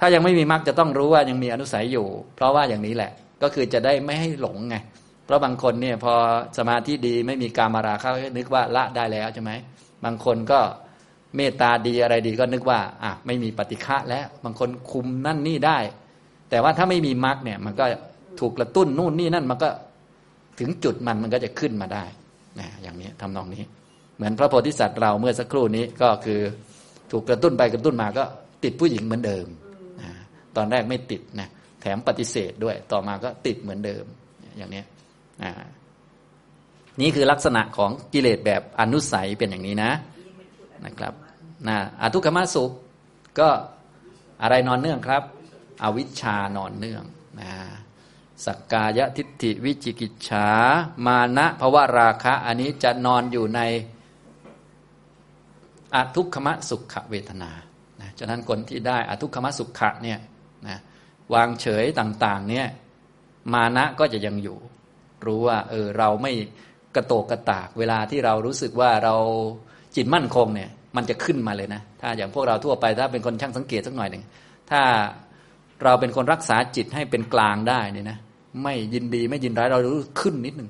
[0.00, 3.10] ถ้ายังไม่มีมรรคจะต้องรู้ว่ายังมีอนุสัยอยู่ เพราะว่าอย่างนี้แหละ
[3.42, 4.76] ก็คือจะได้ไม่ให้หลงไง
[5.24, 6.14] เพราะบางคนเนี่ยพอ
[6.58, 9.52] สมาธิดีไม่มีการมาราเขานึกว่าละได้แล้วใช่ไหม
[10.04, 10.60] บางคนก็
[11.36, 15.78] เมตตาดีอะไรดีก็นึกว่าอะไม่มีปฏิฆะแล้ว บางคนคุมนั่นนี่ได้
[16.50, 17.84] แต่ว่าถ้าไม่มีมรรคเนี่ย มันก็
[18.40, 19.68] ถูกกระตุ้นนู่นนี่นั่นมันก็
[20.58, 22.04] ถึงจุดมันมันก็จะขึ้นมาได้
[22.60, 23.62] นะอย่างนี้ทำนองนี้
[24.16, 26.40] เหมือนพระโพธิสัตว์เราเมื่อสักครู่นี้ก็คือ
[27.10, 28.24] ถูกกระตุ้นไปกระตุ้นมาก็
[28.64, 29.46] ติดผู้หญิงเหมือนเดิม
[30.00, 30.10] นะ
[30.56, 31.48] ตอนแรกไม่ติดนะ
[31.80, 34.04] แถมปฏิเสธด้วย ต่อมาก็ติดเหมือนเดิม
[34.58, 34.82] อย่างนี้
[37.00, 39.90] นี่คือลักษณะของกิเลสแบบอนุสัยเป็นอย่างนี้นะ
[40.86, 41.14] นะครับ
[41.68, 42.70] นะอทุกขมสุข
[43.38, 43.48] ก็
[44.42, 45.22] อะไรนอนเนื่องครับ
[45.82, 47.04] อวิชชานอนเนื่อง
[47.40, 47.52] นะ
[48.44, 50.48] สักกายทิฏฐิวิจิกิจฉา
[51.06, 53.60] มานะภาวะราคะ อันนี้จะนอนอยู่ใน
[55.94, 57.50] อทุกขมสุขเวทนา
[58.00, 60.18] นะฉะนั้นคนที่ได้อทุกขมสุขะเนี่ย
[60.68, 60.78] นะ
[61.34, 62.66] วางเฉยต่างๆเนี่ย
[63.54, 64.58] มานะก็จะยังอยู่
[65.26, 66.32] รู้ว่าเออเราไม่
[66.96, 69.14] กระโตกกระตาก เวลาที่เรารู้สึกว่าเรา
[69.96, 74.24] จิตมั่นคงเนี่ยมันจะขึ้นมาเลยนะ ถ้าอย่างพวกเราทั่วไปถ้าเป็นคนช่างสังเกตสักหน่อยหนึ่ง
[74.70, 74.80] ถ้า
[75.84, 78.18] เราเป็นคนรักษาจิตให้เป็นกลางได้เนี่ยนะ
[78.62, 80.68] ไม่ยินดีไม่ยินร้ายเรารู้ขึ้นนิดหนึ่ง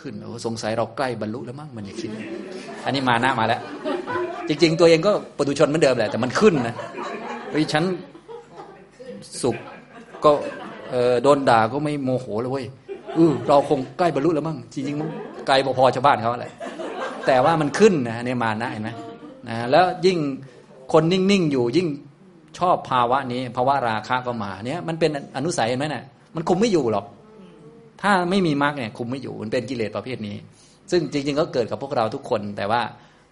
[0.00, 2.10] ขึ้นโอ้สงสัยเราใกล้บรรลุแล้วมั้งมันอย่างคิด
[2.84, 3.60] อันนี้มาหน้ามาแล้ว
[4.48, 6.74] จริง ๆ ตัวเองก็ปุถุชนเหมือนเดิมแหละแต่มันขึ้นนะ
[7.50, 7.84] เฮ้ยฉัน
[9.42, 9.56] สุข
[10.24, 10.30] ก็
[11.22, 12.66] โดนด่าก็ไม่โมโหเลยเว้ย
[13.14, 15.08] เออเราคงใกล้บรรลุแล้วมั้งจริงๆมัน
[15.46, 16.52] ไกลพอชาวบ้านเขาแหละ
[17.26, 18.90] แต่ว่ามันขึ้นนะเนี่ยมานะเห็นไหม
[19.48, 20.18] นะแล้วยิ่ง
[20.92, 21.88] คนนิ่งๆอยู่ยิ่ง
[22.58, 27.06] ชอบภาวะนี้ภาวะราคะก็มาเนี่ยมันเป็นอนุสัยเห็นไหมเนะ่ยมันคุมไม่อยู่หรอก
[28.02, 30.36] ถ้าไม่มีมรรคเนี่ยคุมไม่อยู่มันเป็นกิเลสประเภทนี้
[30.90, 32.80] ซึ่งจริง ๆ ก็เกิดกับพวกเราทุกคน แต่ว่า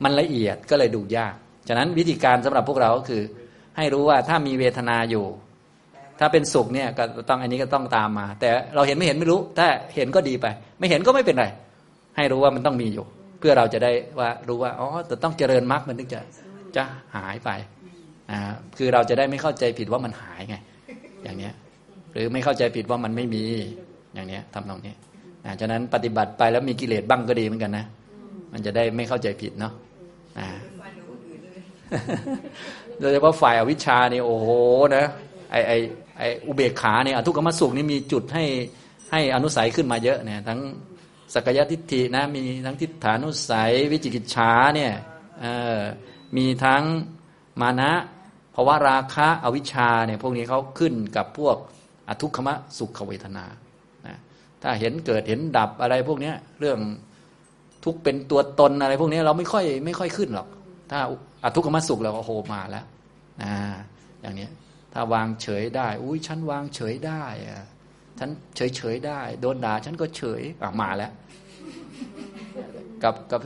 [0.05, 1.35] มันละเอียดก็เลยดูยาก
[1.69, 3.23] ฉะนั้นวิธีการสำหรับพวกเราก็คือ
[3.77, 5.27] ให้รู้ว่าถ้ามีเวทนาอยู่
[6.21, 10.47] ถ้าเป็นสุขเนี่ยก็ต้องอันนี้ก็ต้องตามมา แต่เราเห็นไม่เห็นไม่รู้ ถ้าเห็นก็ดีไป
[10.79, 11.47] ไม่เห็นก็ไม่เป็นไร
[12.17, 13.05] ให้รู้ว่ามันต้องมีอยู่
[13.39, 16.21] เพื่อเราจะได้ว่ารู้ว่าอ๋อแต่ต้องเจริญมรรคมันถึงจะ
[16.77, 16.83] จะ
[17.17, 17.51] หายไป
[18.77, 20.57] คือเราจะได้ไม่เข้าใจผิดว่ามันหายไง
[21.25, 21.55] อย่างเนี้ย
[22.13, 23.45] หรือไม่เข้าใจผิดว่ามันไม่มี
[24.15, 24.95] อย่างนี้ทำตรงนี้
[25.45, 27.87] นะฉะนั้นปฏิบัติไปแล้วมีกิเลสบ้างก็ดีเหมือนกันนะ
[28.53, 29.73] มันจะได้ไม่เข้าใจผิดเนาะ
[33.01, 34.49] โดยเฉพาะฝ่ายอวิชชาเนี่ยโอ้โห
[34.97, 35.05] นะ
[35.51, 35.73] ไอไอ
[36.19, 38.45] ไออุเบกขาเนี่ยทุกขมสุขนี่มีจุดให้
[39.11, 40.61] ให้อนุสัยขึ้นมาเยอะเนี่ยทั้ง
[41.35, 44.93] สักยทิฏฐินะมีทั้งทิฏฐานุสัย วิจิกิจฉาเนี่ย
[46.37, 46.83] มีทั้ง
[47.61, 47.93] มานะ
[48.61, 51.57] ภาะวะราคะอวิชชาเนี่ยพวกนี้เขาขึ้นกับพวก
[52.09, 53.45] อทุกขมะสุขเวทนา
[54.07, 54.17] นะ
[54.63, 56.79] ถ้าเห็นเกิดเห็นดับอะไรพวกนี้เรื่อง
[57.85, 60.49] ทุกเป็นตัวตนอะไรพวกนี้เราไม่ค่อยไม่ค่อยขึ้นหรอก
[60.91, 60.99] ถ้า
[61.43, 62.85] อทุกขมสุขเราก็โหมาแล้ว
[63.43, 63.53] นะ
[64.23, 64.49] อย่างนี้
[64.93, 67.65] ถ้าวางเฉยได้ อุ้ยฉันวางเฉยได้อะ
[68.19, 71.13] ฉันเฉยเฉยได้ โดนด่าฉันก็เฉยอะมาแล้ว
[73.03, 73.41] กับกับ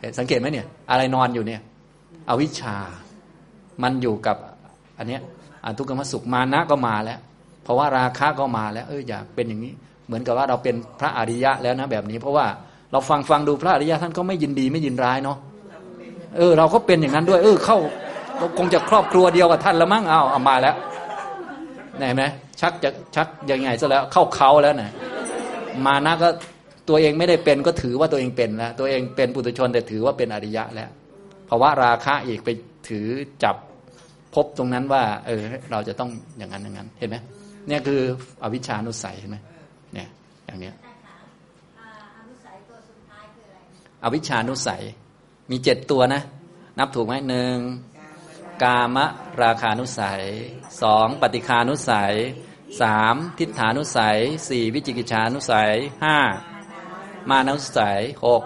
[0.00, 1.60] เห็นสังเกตไหมเนี่ย อะไรนอนอยู่เนี่ย
[2.28, 2.76] อวิชชา
[3.82, 4.36] มันอยู่กับ
[4.98, 5.20] อันเนี้ย
[5.64, 7.18] อทุกขมสุขมานะก็มาแล้ว
[7.64, 9.72] เพราะว่าราคะก็มาแล้ว เอออยากเป็นอย่างนี้
[10.06, 12.46] เหมือนกับว่าเราเป็นพระอริยะแล้วนะแบบนี้ เพราะว่า
[12.92, 15.38] เราฟังฟังดูพระอริยะท่านก็ไม่ยินดีไม่ยินร้ายเนาะ
[16.36, 17.78] เออ เราก็เป็นอย่างนั้นด้วย เออ เข้า
[18.58, 20.76] คงจะครอบครัวเดียวกับท่านละมั้งเอาเอามาแล้ว
[21.98, 22.22] ไหนไหม
[22.60, 24.90] ชักจะชักยังไงซะแล้วเข้าเขาแล้วนะ
[25.86, 26.28] มานะก็
[26.88, 30.90] ตัวเองไม่ได้เป็นก็ถือว่าตัวเองเป็นแล้วตัวเองเป็นปุถุชนแต่ถือว่าเป็นอริยะแล้ว
[31.46, 32.48] เพราะว่าราคะอีกไป
[32.88, 33.06] ถือ
[33.42, 33.56] จับ
[34.34, 37.16] พบตรงนั้นว่า เออ เราจะต้องอย่างนั้นอย่างนั้น เห็นไหม
[37.68, 38.00] เนี่ยคือ
[38.42, 39.36] อวิชานุสัยใช่ไหม
[39.94, 40.08] เนี่ย
[40.46, 40.74] อย่างเนี้ย
[44.04, 44.82] อวิชานุสัย
[45.50, 46.22] มีเจ็ดตัวนะ
[46.78, 47.56] นับถูกไหมหนึ่ง
[48.62, 49.06] กามะ
[49.42, 50.22] ราคานุสัย
[50.82, 52.14] สองปฏิคานุสัย
[52.80, 54.18] สามทิฏฐานุสัย
[54.48, 55.72] สี่วิจิกิจฉานุสัย
[56.04, 56.18] ห้า
[57.30, 58.42] มานุสัยหก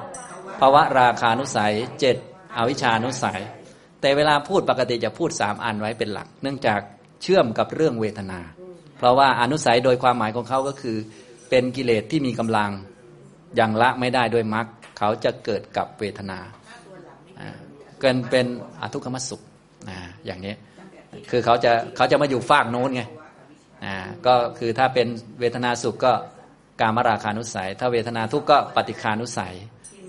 [0.58, 2.16] ภวะราคานุสัยเจ็ด
[2.56, 3.40] อวิชานุสัย
[4.00, 6.80] แต่เวลาพูดปกติจะพูดสามอันไว้เป็นหลัก เนื่องจาก
[7.22, 8.40] เชื่อมกับเรื่องเวทนา
[8.98, 10.96] เพราะว่าอนุสัยโดยความหมายของเขาก็คือ
[11.50, 12.70] เป็นกิเลสที่มีกำลัง
[13.58, 14.66] ยังละไม่ได้ด้วยมรรค
[14.98, 16.38] เขาจะเกิดกับเวทนา
[18.00, 18.46] เกินเป็น
[18.80, 19.40] อทุกขมสุข
[20.26, 20.54] อย่างนี้
[21.30, 23.02] คือเขาจะเขาจะมาอยู่ฝากโน้นไง
[24.26, 25.06] ก็คือถ้าเป็น
[25.40, 26.12] เวทนาสุขก็
[26.80, 29.54] การมราคานุสัย ถ้าเวทนาทุกข์ก็ปฏิคานุสัย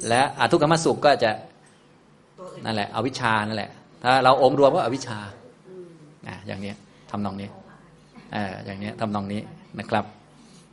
[0.09, 1.31] และอทุกขมสุขก็จะ
[2.65, 3.71] นั่นแหละ อวิชานั่นแหละ
[4.03, 5.19] ถ้าเราองรวมก็อวิชา
[6.47, 6.73] อย่างนี้
[7.11, 7.49] ทำนองนี้
[8.65, 9.41] อย่างนี้ทำนองนี้
[9.79, 10.05] นะครับ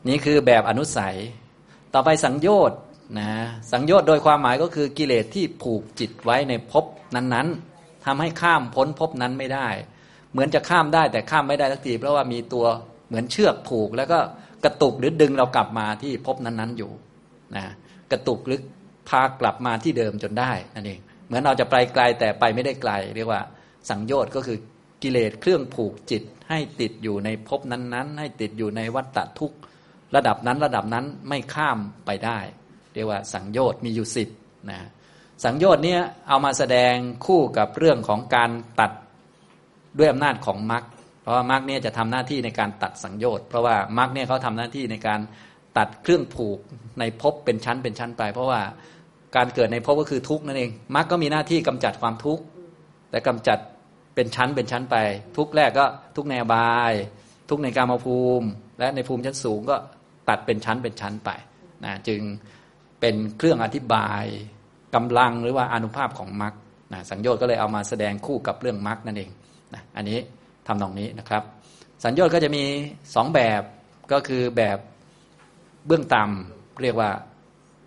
[0.09, 1.17] นี่คือแบบอนุสัย
[1.95, 2.79] ต่อไปสังโยชน์
[3.19, 3.31] นะ
[3.73, 6.85] สังโยชน์โดยความหมายก็คือกิเลสที่ผูกจิตไว้ในภพ
[7.15, 9.69] นั้นๆทำให้ข้ามพ้นภพนั้นไม่ได้
[10.33, 12.67] เหมือนจะข้ามได้แต่ข้ามไม่ได้สักทีเพราะว่ามีตัว
[13.09, 14.19] เหมือนเชือกผูก แล้วก็
[14.65, 16.91] กระตุกหรือดึงเรากลับมาที่ภพนั้นๆอยู่
[17.57, 17.65] นะ
[18.13, 18.61] กระตุกหรือ
[19.09, 23.43] พากลับมาที่เดิมจนได้นั่นเอง เหมือนเราจะไปไกลแต่ไปไม่ได้ไกล เรียกว่า
[23.91, 24.59] สังโยชน์ก็คือ
[25.03, 29.59] กิเลสเครื่องผูกจิต ให้ติดอยู่ในภพนั้นๆ ให้ติดอยู่ในวัฏฏทุกข์
[30.15, 32.39] ระดับนั้นระดับนั้นไม่ข้ามไปได้
[32.95, 34.29] เรียกว่าสังโยชน์มีอยู่สิบ
[34.71, 34.81] นะ
[35.45, 36.95] สังโยชน์เนี้ยเอามาแสดง
[37.27, 38.93] คู่กับเรื่องของการตัด
[39.99, 40.85] ด้วยอำนาจของมรรค
[41.23, 45.21] เพราะว่ามรรคเนี่ยจะทำหน้าที่ในการตัดสังโยชน์เพราะว่ามรรคเนี่ยเขาทำหน้าที่ในการ
[45.79, 46.59] ตัดเครื่องผูก
[46.99, 48.61] ในภพเป็นชั้นเป็นชั้นไป เพราะว่า
[49.37, 52.43] การเกิดในภพก็คือทุกข์นั่นเองมรรคก็มีหน้าที่กำจัดความทุกข์
[53.11, 53.59] แต่กำจัด
[54.15, 54.97] เป็นชั้นเป็นชั้นไป
[55.37, 55.87] ทุกแรกก็
[56.17, 56.93] ทุกแนวบาย
[57.51, 58.47] ทุกในการมาภูมิ
[58.79, 59.77] และในภูมิชั้นสูงก็
[60.29, 61.31] ตัดเป็นชั้นเป็นชั้นไป
[61.85, 62.21] นะจึง
[63.01, 64.25] เป็นเครื่องอธิบาย
[64.95, 66.55] กำลังหรือว่าอนุภาพของมรรค
[66.93, 69.31] นะสัญญน์ก็เลยเอามาแสดงคู่กับเรื่องมรรคนั่นเอง
[69.75, 70.19] นะอันนี้
[70.67, 71.43] ทำตรงนี้นะครับ
[72.05, 72.65] สัญญน์ก็จะมี
[73.15, 73.63] สองแบบ
[74.13, 74.79] ก็คือแบบ
[75.87, 77.11] เบื้องต่ำเรียกว่า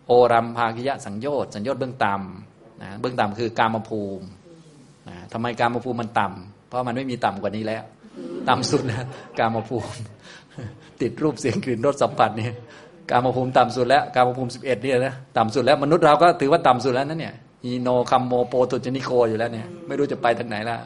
[0.10, 4.26] โอรัมภากิยะสัญญน์สัญญน์เบื้องต่ำนะเบื้องต่ำคือการมาภูมิ
[5.34, 7.84] ทำไมการมาภูมิมันต่ำเพราะมันไม่มีต่ำกว่านี้แล้ว
[8.50, 9.04] ต่ำสุดแล้ว
[9.40, 9.90] กามาภูมิ
[11.02, 12.54] ติดรูปเสียงกลิ่นรสสัมผัสเนี่ย
[13.12, 17.34] การมาภูมิต่ำสุดแล้วการมาภูมิสิบเอ็ดเนี่ยนะต่ำสุดแล้วมนุษย์เราก็ถือว่าต่ำสุดแล้วนั่นเนี่ย
[17.66, 20.78] หีโนคัมโมโปถุชชะนิโกอยู่แล้วเนี่ยไม่รู้จะไปทางไหนละ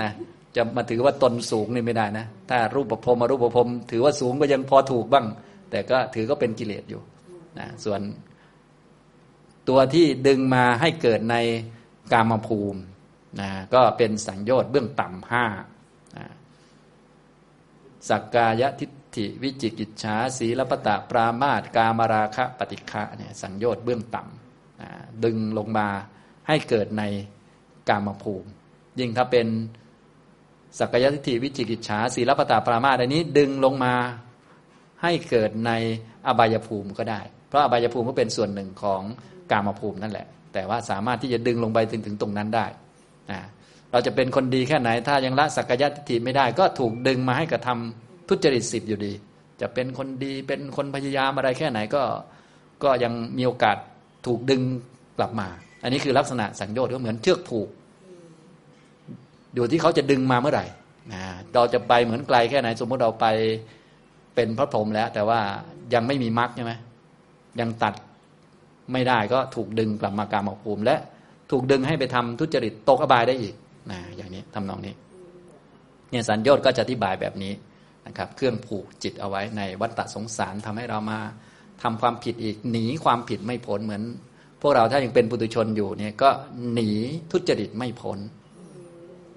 [0.00, 0.10] นะ
[0.56, 5.26] จะมาถือว่าตนสูงนี่ไม่ได้นะ ถ้ารูปประพรมรูปประพรมถือว่าสูงก็ยังพอถูกบ้าง
[5.70, 7.00] แต่ก็ถือก็เป็นกิเลสอยู่
[7.58, 8.00] นะส่วน
[9.68, 11.36] ตัวที่ดึงมาให้เกิดใน
[12.12, 12.80] กามภูมิ
[13.40, 15.44] นะก็เป็นสังโยชน์เบื้องต่ำห้า
[18.08, 25.88] สักกายทิฏฐิวิจิกิจฉาสีลปตะปรามาตกามราคะปฏิฆะเนี่ยสังโยชน์เบื้องต่ำดึงลงมา
[26.48, 27.02] ให้เกิดใน
[27.88, 28.48] กามภูมิ
[28.98, 29.46] ยิ่งถ้าเป็น
[30.78, 33.94] สักกายทิฏฐิวิจิกิจฉาสีลปตะปรามาตอันนี้ดึงลงมา
[35.02, 35.70] ให้เกิดใน
[36.26, 39.02] อบายภูมิก็ได้ เพราะอบายภูมิก็เป็นส่วนหนึ่งของ
[39.50, 42.66] กามภูมินั่นแหละ แต่ว่าสามารถที่จะดึงลงไปถึงถึงตรงนั้นได้
[43.92, 49.12] เราจะเป็นคนดีแค่ไหน ถ้ายังละสักกายทิฏฐิไม่ได้ ก็ถูกดึงมาให้กระทำทุจริตสิบอยู่ดี
[49.60, 52.02] จะเป็นคนดีเป็นคนพยายามอะไรแค่ไหนก็
[52.84, 53.76] ก็ยังมีโอกาส
[54.26, 54.62] ถูกดึง
[55.18, 55.48] กลับมา
[55.82, 57.68] อันนี้คือลักษณะสังโยชน์ก็เหมือนเชือกผูก
[59.54, 60.66] อยู่ที่เขาจะดึงมาเมื่อไหร่
[61.12, 61.22] นะ
[61.54, 63.26] เราจะไปเหมือนไกลแค่ไหน สมมติเราไป
[64.34, 65.40] เป็นพระพรหมแล้ว แต่ว่า
[65.94, 66.72] ยังไม่มีมรรคใช่ไหม
[67.60, 67.94] ยังตัด
[68.92, 70.96] ไม่ได้ก็ถูกดึงกลับมากามภูมิ และ
[71.50, 73.54] ถูกดึงให้ไปทำทุจริตตกอบายได้อีก
[73.90, 74.94] นะอย่างนี้ทำนองนี้
[76.10, 77.52] เนี่ยสัญญอดก็จะอธิบายแบบนี้
[78.06, 81.18] นะครับ เครื่องผูกจิตเอาไว้ในวัฏฏะสงสารทำให้เรามา
[81.82, 84.02] ทำความผิดอีกหนีความผิดไม่พ้นเหมือน
[84.60, 86.30] พวกเราถ้ายังเป็นปุถุชนอยู่เนี่ยก็
[86.74, 86.90] หนี
[87.32, 88.18] ทุจริตไม่พ้น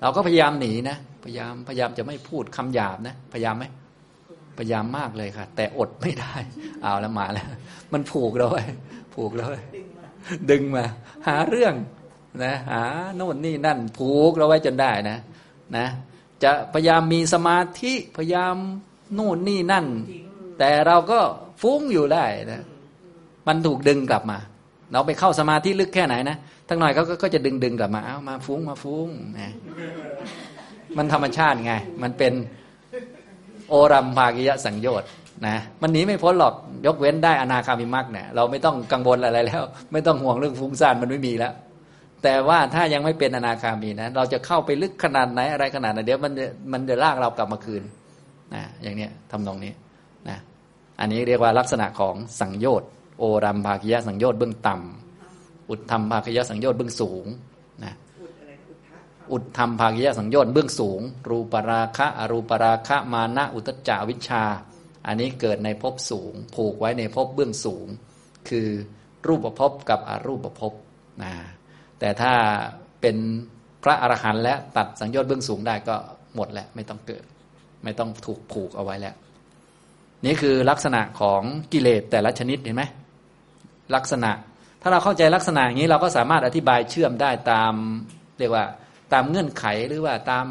[0.01, 3.65] เราก็พยายามหนีนะพยายามพยายามจะไม่พูดคำหยาบนะพยายามไหม
[4.60, 6.36] พยายามมากเลยค่ะ แต่อดไม่ได้
[6.84, 7.48] เอาแล้วมาแล้ว
[7.93, 8.63] มันผูกเราไว้
[9.13, 9.62] ผูกเราไว้
[10.50, 10.86] ดึงมา
[11.28, 11.74] หาเรื่อง
[12.43, 12.82] นะหา
[13.15, 15.17] โน่นนี่นั่นผูกเราไว้จนได้นะ
[15.78, 15.88] นะ
[16.43, 18.56] จะพยายามมีสมาธิพยายาม
[19.13, 19.86] โน่นนี่นั่น
[20.60, 21.19] แต่เราก็
[21.62, 22.63] ฟุ้งอยู่ได้นะ
[23.48, 24.39] มันถูกดึงกลับมา
[24.91, 26.38] เราไปเข้าสมาธิลึกแค่ไหนนะ
[26.69, 29.54] ทั้งหน่อยเขาก็จะดึงดึงกลับมาเอามาฟุ้งมาฟุ้งนะ
[30.98, 32.34] มันธรรมชาติไง มันเป็น
[33.69, 35.08] โอรัมภากิยะสังโยชน์
[35.47, 36.53] นะมันหนีไม่พ้นหรอก
[36.86, 41.53] ยกเว้นได้อนาคามิมักเนี่ยเราไม่ต้องกังวลอะไรแล้ว ไม่ต้องห่วงเรื่องฟุ้งซ่านมันไม่มีแล้ว
[42.23, 46.34] แต่ว่าถ้ายังไม่เป็นอนาคามีนะเราจะเข้าไปลึกขนาดไหนอะไรขนาดไหนเดี๋ยวมัน
[46.73, 47.84] มันจะลากเรากลับมาคืน
[48.53, 49.71] นะอย่างเนี้ยทำตรงนี้
[50.29, 50.38] นะ
[50.99, 57.25] อันนี้เรียกว่าลักษณะของสังโยชน์โอรัมภาคิยะสังโยชน์เบื้องต่ำอุดธรรมภาคิยะสังโยชน์เบื้องสูง
[59.32, 64.44] อุดธรรมภาคิยสังโยชน์เบื้องสูง รูปราคะอรูปราคะมานะอุตจาวิชา
[65.08, 67.88] อันนี้เกิดในภพสูง ผูกไว้ในภพเบื้องสูง
[68.50, 68.68] คือ
[69.28, 70.74] รูปภพกับอรูปภพ
[71.24, 71.34] นะ
[72.00, 72.34] แต่ถ้า
[73.02, 73.18] เป็น
[73.84, 75.96] พระอรหันต์และตัดสังโยชน์เบื้องสูงได้ก็
[76.36, 77.24] หมดแล้วไม่ต้องเกิด
[77.84, 79.15] ไม่ต้องถูกผูกเอาไว้แล้ว
[80.26, 81.42] นี่คือลักษณะของ
[81.74, 82.84] กิเลสแต่ละชนิดเห็นไหม
[83.96, 84.32] ลักษณะ
[84.82, 87.74] ถ้าเราเข้าใจลักษณะอย่างนี้เราก็สามารถอธิบายเชื่อมได้ตาม
[88.39, 88.65] เรียกว่า
[89.13, 90.45] ตามเงื่อนไขหรือว่าตาม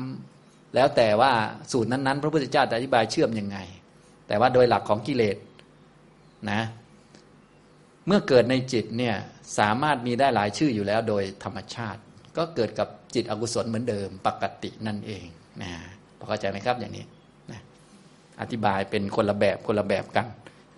[0.75, 1.33] แล้วแต่ว่า
[1.73, 3.59] สูตรนั้น ๆ พระพุทธเจ้าจะอธิบายเชื่อมยังไง
[4.29, 5.37] แต่ว่าโดยหลักของกิเลส
[6.51, 6.61] นะ
[8.07, 9.14] เมื่อเกิดในจิตเนี่ย
[9.59, 12.01] สามารถมีได้หลายชื่ออยู่แล้วโดยธรรมชาติ
[12.37, 15.27] ก็เกิดกับจิตอกุศลเหมือนเดิมปกตินั่นเอง
[15.62, 15.71] นะ
[16.18, 17.05] พอเข้าใจไหมครับอย่างนี้
[17.53, 17.61] นะ
[18.40, 20.27] อธิบายเป็นคนละแบบคนละแบบกัน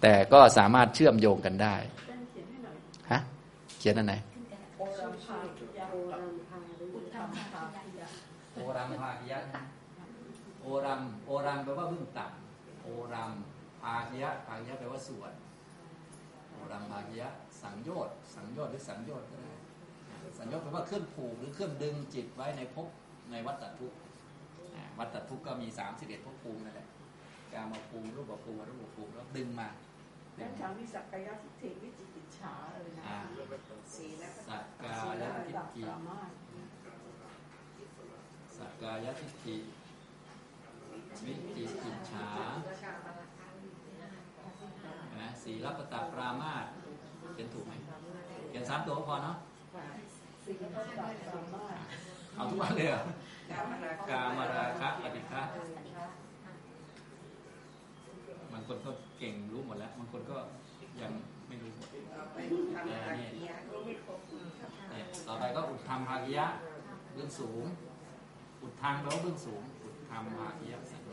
[0.03, 1.75] แต่ก็สามารถเชื่อมโยงกันได้
[3.11, 3.21] ฮะ
[3.79, 4.15] เขียนอันไหน
[4.79, 5.85] โอรัมภาคิยะ
[8.55, 9.39] โอรัมภาคิยะ
[10.60, 13.33] โอ รัมโอรัมแปลว่าเบื้องต่ำโอรัม
[13.83, 15.33] ภาคิยะภาคิยะแปลว่าส่วน
[16.51, 17.29] โอรัมภาคิยะ
[17.63, 19.55] สังโยชน์สังโยชน์หรือสังโยชน์ก็ได้
[20.39, 22.89] สังโยชน์แปลว่าเครื่องผูกหรือเครื่องดึงจิตไว้ในภพ
[23.31, 23.99] ในวัฏทุกข์
[24.99, 26.89] วัฏทุกข์ก็มีสามสิบเอ็ดภพภูมินั่นแหละ
[27.55, 29.69] การมาภูมิรูปภูมิรูปภูมิแล้วดึงมา
[30.41, 33.05] ดังทั้งวิสักกายทิฏฐิวิจิกิจฉาเลยนะ
[33.95, 35.83] สีและสักกายทิฏฐิ
[38.57, 39.57] สักกายทิฏฐิ
[41.27, 42.27] วิจิกิจฉา
[45.43, 46.67] สีรัปตาปรามาส
[47.35, 47.73] เขียนถูกไหม
[48.49, 49.37] เขียนสามตัวพอเนาะ
[52.35, 53.03] เอาทุกวันเลยเหรอ
[54.11, 55.43] กามาราคะปฏิฆะ
[58.53, 60.37] บางคนก็เก่งรู้หมดแล้วบางคนก็
[61.01, 61.13] ยัง
[61.49, 61.89] ไม่รู้หมด
[62.87, 63.29] แต่นี่
[65.27, 66.47] ต่อไปก็อุทธรรมภากิยะ
[67.15, 67.65] เบื้องสูง
[68.63, 69.80] อุทธรรมแปลว่าเบื้องสูงอุท
[70.11, 71.09] ธรรมภากิยะสังโย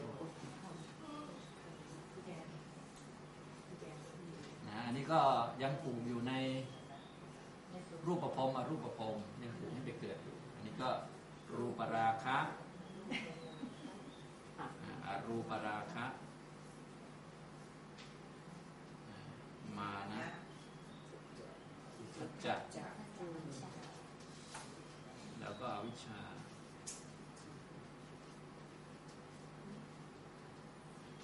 [4.67, 5.21] นะอันนี้ก็
[5.61, 6.33] ยังผูกอยู่ใน
[8.05, 10.89] รูปประพรมอรูปประพรมยังผูกให้ไปเกิดอยู่อันนี้ก็
[11.57, 12.37] รูปราคะ
[15.05, 16.05] อรูปราคะ
[19.77, 20.27] มานะ
[22.15, 22.55] สัจจะ
[25.39, 26.26] แล้วก็อวิชชา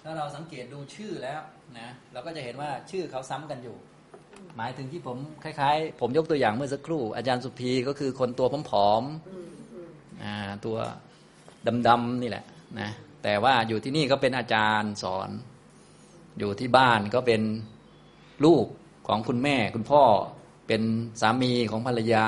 [0.06, 1.40] ถ้าเราสังเกตดูชื่อแล้ว
[1.78, 3.76] นะเราก็จะเห็นว่าชื่อเขาซ้ำกันอยู่
[4.56, 10.76] หมายถึงที่ผมคล้ายๆ ผมยกตัวอย่างเมื่อสักครู่ อาจารย์สุพีก็คือคนตัวผอมๆตัว
[11.88, 12.44] ดำๆนี่แหละ
[12.80, 12.90] นะ
[13.22, 15.30] แต่ว่าอยู่ที่นี่ก็เป็นอาจารย์สอน
[16.38, 17.42] อยู่ที่บ้านก็เป็น
[18.44, 18.66] ลูก
[19.08, 20.02] ของคุณแม่ คุณพ่อ
[20.68, 20.82] เป็น
[21.20, 22.26] สามีของภรรยา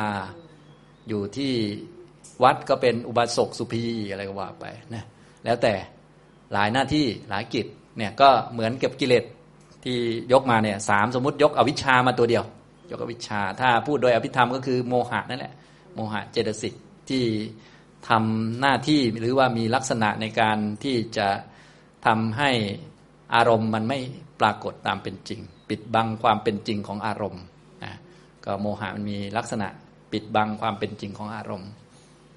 [1.08, 1.52] อยู่ที่
[2.42, 5.04] วัดก็เป็นอุบาสกสุพีอะไรก็ว่าไปนะ
[5.44, 5.74] แล้วแต่
[6.52, 7.66] หลายหน้าที่หลายกิจ
[7.98, 9.24] เนี่ยก็เหมือนเก็บกิเลส
[9.85, 9.96] ที่
[10.32, 12.44] ยกมาเนี่ยสามสมมติยกอวิชามาตัวเดียว
[12.90, 15.54] ยกอวิชา ถ้าพูดโดยอภิธรรมก็คือโมหะนั่นแหละ
[15.94, 16.74] โมหะเจตสิก
[17.09, 17.24] ที่
[18.09, 21.28] ทำหน้าที่หรือว่ามีลักษณะในการที่จะ
[22.06, 22.50] ทำให้
[23.35, 23.98] อารมณ์มันไม่
[24.40, 27.42] ปรากฏตามเป็นจริง ปิดบังความเป็นจริงของอารมณ์
[27.85, 27.92] นะ
[28.44, 29.68] ก็โมหะมันมีลักษณะ
[30.12, 31.70] ปิดบังความเป็นจริงของอารมณ์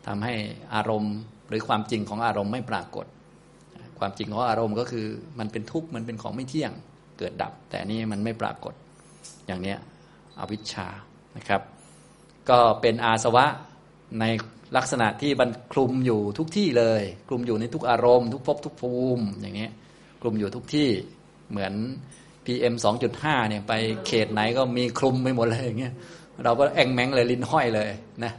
[0.07, 0.33] ทำให้
[0.75, 1.13] อารมณ์
[1.49, 3.05] หรือความจริงของอารมณ์ไม่ปรากฏ
[3.99, 5.05] ความจริงของอารมณ์ก็คือ
[5.39, 6.71] มันเป็นทุกข์มันเป็นของไม่เที่ยง
[7.17, 8.73] เกิดดับ แต่นี่มันไม่ปรากฏ
[9.47, 9.75] อย่างนี้
[10.39, 10.87] อวิชชา
[11.37, 11.61] นะครับ
[12.49, 13.45] ก็เป็นอาสวะ
[14.19, 14.25] ใน
[14.77, 19.67] ลักษณะที่บรรคลุมอยู่ทุกที่เลย คลุมอยู่ในทุกอารมณ์ ทุกภพทุกภูมิอย่างนี้
[20.21, 20.89] คลุมอยู่ทุกที่
[21.51, 21.73] เหมือน
[22.45, 22.75] PM
[23.11, 23.73] 2.5เนี่ยไป
[24.07, 25.93] เขตไหนก็มีคลุมไปหมดเลยอย่างเงี้ย
[26.43, 27.89] เราก็แองแมงเลยลิ้นห้อยเลย
[28.23, 28.33] นะ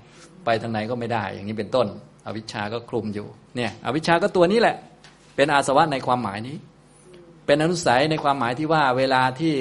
[0.45, 1.87] ไปทางไหนก็ไม่ได้ อย่างนี้เป็นต้น
[2.27, 4.77] อวิชชาก็คลุมอยู่เนี่ย อวิชชาก็ตัวนี้แหละ
[5.41, 6.57] เป็นอาสวะในความหมายนี้
[7.47, 9.55] เป็นอนุสัยในความหมายที่ว่าเวลาที่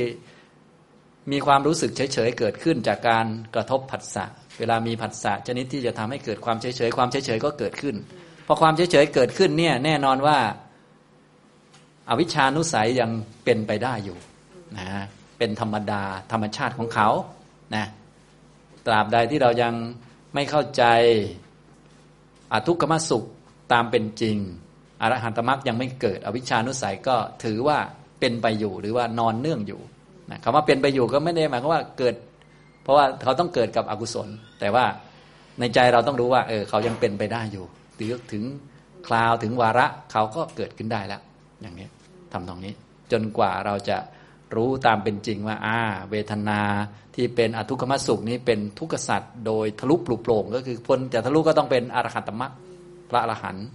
[1.31, 4.25] มีความรู้สึกเฉยๆเกิดขึ้นจากการกระทบผัสสะ
[4.59, 7.95] เวลามีผัสสะชนิดที่จะทำให้เกิดความเฉยๆความเฉยๆก็เกิดขึ้น
[8.47, 10.37] พอความเฉยๆเกิดขึ้นเนี่ยแน่นอนว่า
[12.09, 13.11] อวิชานุสัยยัง
[13.43, 14.17] เป็นไปได้อยู่
[14.77, 14.89] นะ
[15.37, 17.09] เป็นธรรมดาธรรมชาติของเขา
[17.75, 17.85] นะ
[18.85, 19.73] ตราบใดที่เรายัง
[20.33, 20.83] ไม่เข้าใจ
[22.51, 23.23] อทุกขมสุข
[23.71, 24.39] ตามเป็นจริง
[25.01, 27.77] อรหันตมรรคยังไม่เกิด อวิชานุสัยก็ถือว่า
[28.19, 29.81] เป็นไปอยู่หรือว่านอนเนื่องอยู่
[30.31, 32.15] นะคำว่าเป็นไปอยู่ก็ไม่ได้หมายความว่าเกิด
[32.83, 34.27] เพราะว่าเขาต้องเกิดกับอกุศล
[34.59, 34.85] แต่ว่า
[35.59, 37.65] ในใจเราต้องรู้ว่า เออ เขายังเป็นไปได้อยู่
[37.99, 38.43] ถึงถึง
[39.07, 41.21] คราวถึงวาระเขาก็เกิดขึ้นได้แล้ว
[41.61, 41.87] อย่างนี้
[42.31, 42.73] ทำตรงนี้
[43.11, 43.97] จนกว่าเราจะ
[44.55, 45.79] รู้ตามเป็นจริงว่าอ่า
[46.11, 46.61] เวทนา
[47.15, 52.53] ที่เป็นอทุกขมสุขนี้เป็นทุกขสัตว์โดยทะลุปลุกโปร่งก็คือพ้นจากทะลุก็ต้องเป็นอรหัตตมรรค
[53.09, 53.67] พระอรหันต์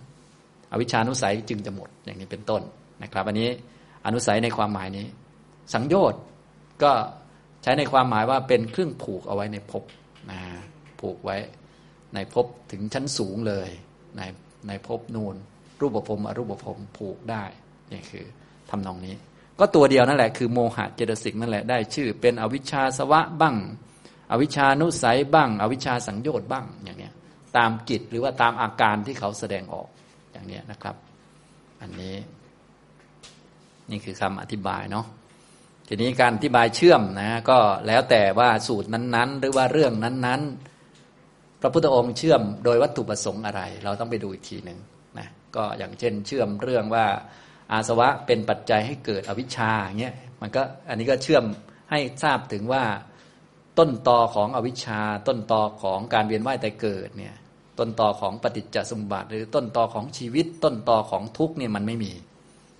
[0.72, 2.62] อวิชานุสัยจึงจะหมดอย่างนี้เป็นต้น
[3.02, 3.48] นะครับ อันนี้
[4.06, 5.06] อนุสัยในความหมายนี้
[5.74, 6.20] สังโยชน์
[6.82, 6.92] ก็
[7.62, 9.82] ใช้ในความหมายว่าเป็นเครื่องผูกเอาไว้ในภพ
[10.30, 10.40] นะ
[11.00, 11.36] ผูกไว้
[12.14, 13.68] ในภพถึงชั้นสูงเลย
[14.16, 14.22] ใน
[14.68, 15.36] ในภพนูน
[15.80, 17.44] รูปภพอรูปภพผูกได้
[17.92, 18.24] นี่คือ
[18.70, 19.14] ทำนองนี้
[19.58, 23.56] ก็ตัวเดียวนั่นแหละคือโมหะเจตสิกนั่นแหละได้ชื่อ เป็นอวิชชาสวะบ้าง
[24.32, 27.12] อวิชานุสัยบ้าง อวิชชาสังโยชน์บ้างอย่างเนี้ย
[27.56, 29.88] ตามจิตหรือว่าตามอาการที่เขาแสดงออก
[30.34, 30.96] อย่างนี้นะครับ
[31.82, 32.14] อันนี้
[33.90, 35.06] นี่คือคำอธิบายเนาะ
[35.88, 44.78] ทีนี้การอธิบายเชื่อมนะก็แล้วแต่ว่าสูตรนั้นๆ หรือว่าเรื่องนั้นๆ พระพุทธองค์เชื่อมโดยวัตถุประสงค์อะไร เราต้องไปดูอีกทีหนึ่ง
[45.18, 47.06] นะก็อย่างเช่น เชื่อมเรื่องว่า
[47.72, 51.44] อาสวะเป็นปัจจัยให้เกิดอวิชชาเงี้ยมันก็อันนี้ก็เชื่อม
[51.90, 52.84] ให้ทราบถึงว่า
[53.78, 57.34] ต้นตอของอวิชชา ต้นตอของการเวียนว่ายแต่เกิดเนี่ย
[57.78, 62.12] ต้นต่อของปฏิจจสมบัติหรือต้นต่อของชีวิต ต้นต่อของทุกเนี่ยมันไม่มี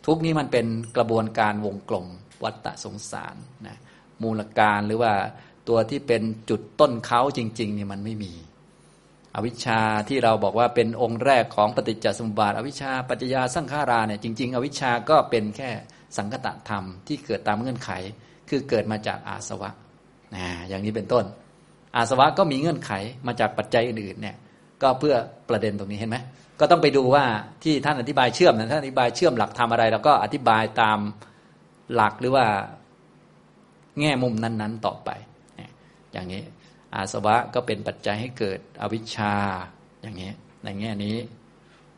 [0.06, 0.66] ทุกนี้มันเป็น
[0.96, 2.06] กระบวนการวงกลม
[2.44, 3.36] วัฏฏะสงสาร
[3.66, 3.76] นะ
[4.22, 5.12] มูลการหรือว่า
[5.68, 8.32] ตัวที่เป็นจุดต้นเขาจริงๆเนี่ยมันไม่มี
[9.34, 15.70] อวิชชาที่เราบอกว่าเป็นองค์แรกของปฏิจจสมุปบาท อวิชชาปัจจยาสังขาราเนี่ยจริง ๆ อวิชชาก็เป็นแค่
[16.16, 17.90] สังคตะธรรมที่เกิดตามเงื่อนไข
[18.48, 19.70] คือเกิดมาจากอาสวะ
[20.34, 21.24] นะอย่างนี้เป็นต้น
[21.96, 22.92] อาสวะก็มีเงื่อนไข
[23.26, 24.36] มาจากปัจจัยอื่นๆเนี่ย
[24.84, 25.16] ก็เพื่อ
[25.48, 26.16] ประเด็นตรงนี้เห็นไหม
[26.60, 27.24] ก็ต้องไปดูว่า
[27.64, 30.98] ที่ท่านอธิบายเชื่อมนะท่านอธิบายเชื่อมหลักทำอะไรแล้วก็อธิบายตาม
[31.94, 32.46] หลักหรือว่า
[34.00, 35.10] แง่มุมนั้น ๆ ต่อไป
[36.12, 36.42] อย่างนี้
[36.94, 39.34] อาสวะก็เป็นปัจจัยให้เกิดอวิชชา
[40.02, 40.32] อย่างนี้
[40.64, 41.16] ในแง่นี้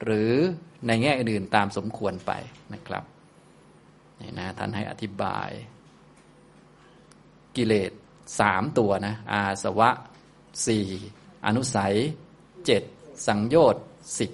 [0.05, 0.32] หรือ
[0.87, 2.32] ในแง่อื่นตามสมควรไป
[2.72, 3.05] นะครับ
[4.20, 5.51] นี่นะท่านให้อธิบาย
[7.57, 7.91] กิเลส
[8.41, 9.91] สามตัวนะอาสวะ
[10.66, 10.87] สี่
[11.47, 11.97] อนุสัย
[12.66, 12.82] เจ็ด
[13.26, 13.84] สังโยชน์
[14.18, 14.30] สิบ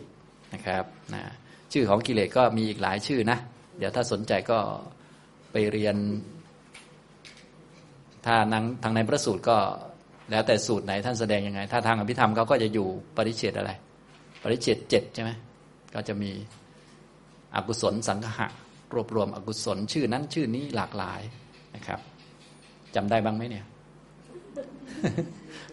[0.55, 1.22] นะครับนะ
[1.72, 3.39] ชื่อของกิเลสก็มีอีกหลายชื่อนะ
[3.78, 4.59] เดี๋ยวถ้าสนใจก็
[5.53, 5.97] ไปเรียน
[8.26, 9.57] ถ้านังทางในพระสูตรก็
[10.30, 13.70] แล้วแต่สูตรไหนท่านแสดงยังไง ถ้าทางอภิธรรมเขาก็จะอยู่ปริเฉดอะไร
[14.43, 15.30] ปริเฉดเจ็ดใช่ไหม
[15.95, 16.30] ก็จะมี
[17.55, 18.47] อกุศลสังหะ
[18.95, 21.20] รวบรวมอกุศลชื่อนั้นชื่อนี้หลากหลาย
[21.74, 22.01] นะครับ
[22.95, 23.64] จำได้บ้างไหมเนี่ย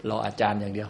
[0.09, 0.89] รออาจารย์อย่างเดียว